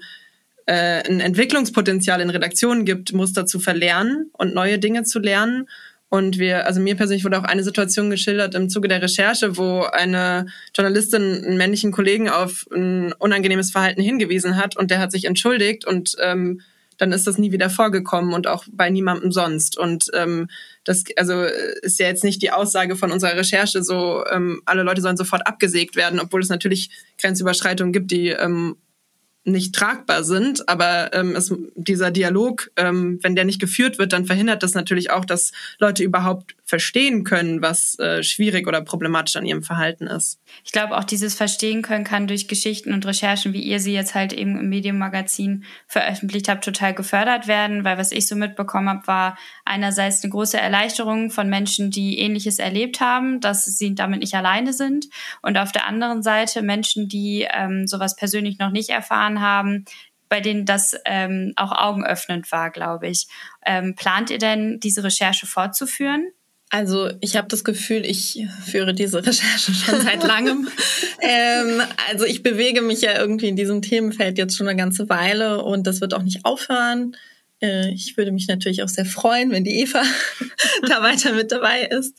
äh, 0.65 1.07
ein 1.07 1.19
Entwicklungspotenzial 1.19 2.21
in 2.21 2.29
Redaktionen 2.29 2.85
gibt, 2.85 3.13
Muster 3.13 3.45
zu 3.45 3.59
verlernen 3.59 4.29
und 4.33 4.53
neue 4.53 4.79
Dinge 4.79 5.03
zu 5.03 5.19
lernen. 5.19 5.67
Und 6.09 6.39
wir, 6.39 6.65
also 6.65 6.79
mir 6.79 6.95
persönlich 6.95 7.23
wurde 7.23 7.39
auch 7.39 7.43
eine 7.43 7.63
Situation 7.63 8.09
geschildert 8.09 8.55
im 8.55 8.69
Zuge 8.69 8.87
der 8.87 9.01
Recherche, 9.01 9.57
wo 9.57 9.83
eine 9.83 10.47
Journalistin 10.75 11.45
einen 11.45 11.57
männlichen 11.57 11.91
Kollegen 11.91 12.29
auf 12.29 12.65
ein 12.73 13.13
unangenehmes 13.13 13.71
Verhalten 13.71 14.01
hingewiesen 14.01 14.57
hat 14.57 14.75
und 14.75 14.89
der 14.89 14.99
hat 14.99 15.11
sich 15.11 15.25
entschuldigt 15.25 15.85
und 15.85 16.15
ähm, 16.19 16.61
dann 16.97 17.11
ist 17.11 17.27
das 17.27 17.37
nie 17.37 17.51
wieder 17.51 17.69
vorgekommen 17.69 18.33
und 18.33 18.45
auch 18.45 18.65
bei 18.71 18.89
niemandem 18.89 19.31
sonst. 19.31 19.77
Und 19.77 20.11
ähm, 20.13 20.49
das 20.83 21.05
also 21.15 21.43
ist 21.81 21.99
ja 21.99 22.07
jetzt 22.07 22.23
nicht 22.23 22.41
die 22.41 22.51
Aussage 22.51 22.95
von 22.95 23.11
unserer 23.11 23.37
Recherche, 23.37 23.83
so 23.83 24.25
ähm, 24.29 24.61
alle 24.65 24.83
Leute 24.83 25.01
sollen 25.01 25.15
sofort 25.15 25.47
abgesägt 25.47 25.95
werden, 25.95 26.19
obwohl 26.19 26.41
es 26.41 26.49
natürlich 26.49 26.89
Grenzüberschreitungen 27.17 27.93
gibt, 27.93 28.11
die 28.11 28.29
ähm, 28.29 28.75
nicht 29.51 29.75
tragbar 29.75 30.23
sind, 30.23 30.67
aber 30.69 31.13
ähm, 31.13 31.35
es, 31.35 31.53
dieser 31.75 32.11
Dialog, 32.11 32.71
ähm, 32.77 33.19
wenn 33.21 33.35
der 33.35 33.45
nicht 33.45 33.59
geführt 33.59 33.97
wird, 33.97 34.13
dann 34.13 34.25
verhindert 34.25 34.63
das 34.63 34.73
natürlich 34.73 35.11
auch, 35.11 35.25
dass 35.25 35.51
Leute 35.79 36.03
überhaupt 36.03 36.55
verstehen 36.69 37.23
können, 37.23 37.63
was 37.63 37.97
äh, 37.97 38.21
schwierig 38.21 38.67
oder 38.67 38.81
problematisch 38.81 39.35
an 39.35 39.45
ihrem 39.45 39.63
Verhalten 39.63 40.05
ist. 40.05 40.39
Ich 40.63 40.71
glaube, 40.71 40.95
auch 40.97 41.03
dieses 41.03 41.33
Verstehen 41.33 41.81
können 41.81 42.03
kann 42.03 42.27
durch 42.27 42.47
Geschichten 42.47 42.93
und 42.93 43.07
Recherchen, 43.07 43.53
wie 43.53 43.61
ihr 43.63 43.79
sie 43.79 43.93
jetzt 43.93 44.13
halt 44.13 44.33
eben 44.33 44.59
im 44.59 44.69
Medienmagazin 44.69 45.63
veröffentlicht 45.87 46.47
habt, 46.47 46.63
total 46.63 46.93
gefördert 46.93 47.47
werden, 47.47 47.83
weil 47.83 47.97
was 47.97 48.11
ich 48.11 48.27
so 48.27 48.35
mitbekommen 48.35 48.87
habe, 48.87 49.07
war 49.07 49.37
einerseits 49.65 50.23
eine 50.23 50.31
große 50.31 50.59
Erleichterung 50.59 51.31
von 51.31 51.49
Menschen, 51.49 51.89
die 51.89 52.19
Ähnliches 52.19 52.59
erlebt 52.59 52.99
haben, 52.99 53.39
dass 53.39 53.65
sie 53.65 53.95
damit 53.95 54.19
nicht 54.19 54.35
alleine 54.35 54.71
sind 54.71 55.07
und 55.41 55.57
auf 55.57 55.71
der 55.71 55.87
anderen 55.87 56.21
Seite 56.21 56.61
Menschen, 56.61 57.07
die 57.07 57.47
ähm, 57.51 57.87
sowas 57.87 58.15
persönlich 58.15 58.59
noch 58.59 58.69
nicht 58.69 58.89
erfahren 59.39 59.41
haben, 59.41 59.85
bei 60.27 60.41
denen 60.41 60.65
das 60.65 60.95
ähm, 61.05 61.53
auch 61.55 61.71
augenöffnend 61.71 62.51
war, 62.51 62.69
glaube 62.69 63.07
ich. 63.07 63.27
Ähm, 63.65 63.95
plant 63.95 64.29
ihr 64.29 64.37
denn, 64.37 64.79
diese 64.79 65.03
Recherche 65.03 65.47
fortzuführen? 65.47 66.27
Also 66.71 67.09
ich 67.19 67.35
habe 67.35 67.47
das 67.47 67.63
Gefühl, 67.63 68.05
ich 68.05 68.45
führe 68.63 68.93
diese 68.93 69.25
Recherche 69.25 69.73
schon 69.73 70.01
seit 70.01 70.23
langem. 70.23 70.67
ähm, 71.21 71.81
also 72.11 72.25
ich 72.25 72.43
bewege 72.43 72.83
mich 72.83 73.01
ja 73.01 73.19
irgendwie 73.19 73.47
in 73.47 73.55
diesem 73.55 73.81
Themenfeld 73.81 74.37
jetzt 74.37 74.55
schon 74.55 74.67
eine 74.67 74.77
ganze 74.77 75.09
Weile 75.09 75.63
und 75.63 75.87
das 75.87 75.99
wird 75.99 76.13
auch 76.13 76.21
nicht 76.21 76.45
aufhören. 76.45 77.17
Äh, 77.59 77.89
ich 77.89 78.17
würde 78.17 78.31
mich 78.31 78.47
natürlich 78.47 78.83
auch 78.83 78.87
sehr 78.87 79.05
freuen, 79.05 79.49
wenn 79.49 79.63
die 79.63 79.79
Eva 79.81 80.03
da 80.87 81.01
weiter 81.01 81.33
mit 81.33 81.51
dabei 81.51 81.85
ist. 81.85 82.15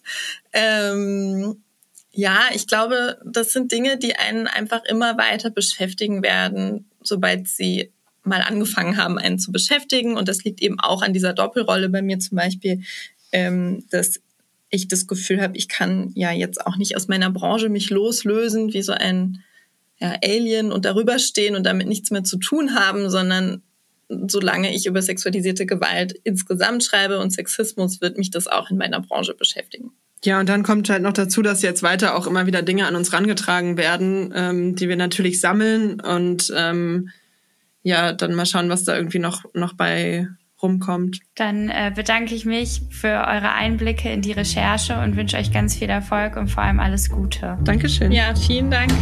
Ähm, 0.52 1.62
ja, 2.10 2.40
ich 2.52 2.66
glaube, 2.66 3.20
das 3.24 3.52
sind 3.52 3.70
Dinge, 3.70 3.96
die 3.98 4.16
einen 4.16 4.48
einfach 4.48 4.84
immer 4.84 5.16
weiter 5.16 5.50
beschäftigen 5.50 6.24
werden, 6.24 6.89
sobald 7.02 7.48
sie 7.48 7.92
mal 8.22 8.42
angefangen 8.42 8.96
haben, 8.96 9.18
einen 9.18 9.38
zu 9.38 9.52
beschäftigen. 9.52 10.16
Und 10.16 10.28
das 10.28 10.44
liegt 10.44 10.60
eben 10.60 10.78
auch 10.78 11.02
an 11.02 11.12
dieser 11.12 11.32
Doppelrolle 11.32 11.88
bei 11.88 12.02
mir 12.02 12.18
zum 12.18 12.36
Beispiel, 12.36 12.82
ähm, 13.32 13.84
dass 13.90 14.20
ich 14.68 14.88
das 14.88 15.06
Gefühl 15.06 15.40
habe, 15.42 15.56
ich 15.56 15.68
kann 15.68 16.12
ja 16.14 16.30
jetzt 16.30 16.64
auch 16.64 16.76
nicht 16.76 16.96
aus 16.96 17.08
meiner 17.08 17.30
Branche 17.30 17.68
mich 17.68 17.90
loslösen 17.90 18.72
wie 18.72 18.82
so 18.82 18.92
ein 18.92 19.42
ja, 19.98 20.14
Alien 20.24 20.72
und 20.72 20.84
darüber 20.84 21.18
stehen 21.18 21.56
und 21.56 21.64
damit 21.64 21.88
nichts 21.88 22.10
mehr 22.10 22.24
zu 22.24 22.38
tun 22.38 22.74
haben, 22.74 23.10
sondern 23.10 23.62
solange 24.08 24.74
ich 24.74 24.86
über 24.86 25.02
sexualisierte 25.02 25.66
Gewalt 25.66 26.14
insgesamt 26.24 26.82
schreibe 26.82 27.18
und 27.18 27.30
Sexismus, 27.30 28.00
wird 28.00 28.18
mich 28.18 28.30
das 28.30 28.46
auch 28.46 28.70
in 28.70 28.76
meiner 28.76 29.00
Branche 29.00 29.34
beschäftigen. 29.34 29.92
Ja, 30.24 30.38
und 30.38 30.48
dann 30.48 30.62
kommt 30.62 30.90
halt 30.90 31.02
noch 31.02 31.14
dazu, 31.14 31.40
dass 31.40 31.62
jetzt 31.62 31.82
weiter 31.82 32.14
auch 32.14 32.26
immer 32.26 32.46
wieder 32.46 32.62
Dinge 32.62 32.86
an 32.86 32.94
uns 32.94 33.12
rangetragen 33.12 33.76
werden, 33.76 34.32
ähm, 34.34 34.76
die 34.76 34.88
wir 34.88 34.96
natürlich 34.96 35.40
sammeln 35.40 36.00
und 36.00 36.52
ähm, 36.54 37.10
ja, 37.82 38.12
dann 38.12 38.34
mal 38.34 38.44
schauen, 38.44 38.68
was 38.68 38.84
da 38.84 38.94
irgendwie 38.94 39.18
noch, 39.18 39.44
noch 39.54 39.72
bei 39.72 40.28
rumkommt. 40.62 41.20
Dann 41.36 41.70
äh, 41.70 41.90
bedanke 41.94 42.34
ich 42.34 42.44
mich 42.44 42.82
für 42.90 43.08
eure 43.08 43.52
Einblicke 43.52 44.10
in 44.10 44.20
die 44.20 44.32
Recherche 44.32 45.00
und 45.00 45.16
wünsche 45.16 45.38
euch 45.38 45.52
ganz 45.52 45.76
viel 45.76 45.88
Erfolg 45.88 46.36
und 46.36 46.48
vor 46.48 46.62
allem 46.62 46.80
alles 46.80 47.08
Gute. 47.08 47.56
Dankeschön. 47.64 48.12
Ja, 48.12 48.34
vielen 48.34 48.70
Dank. 48.70 48.92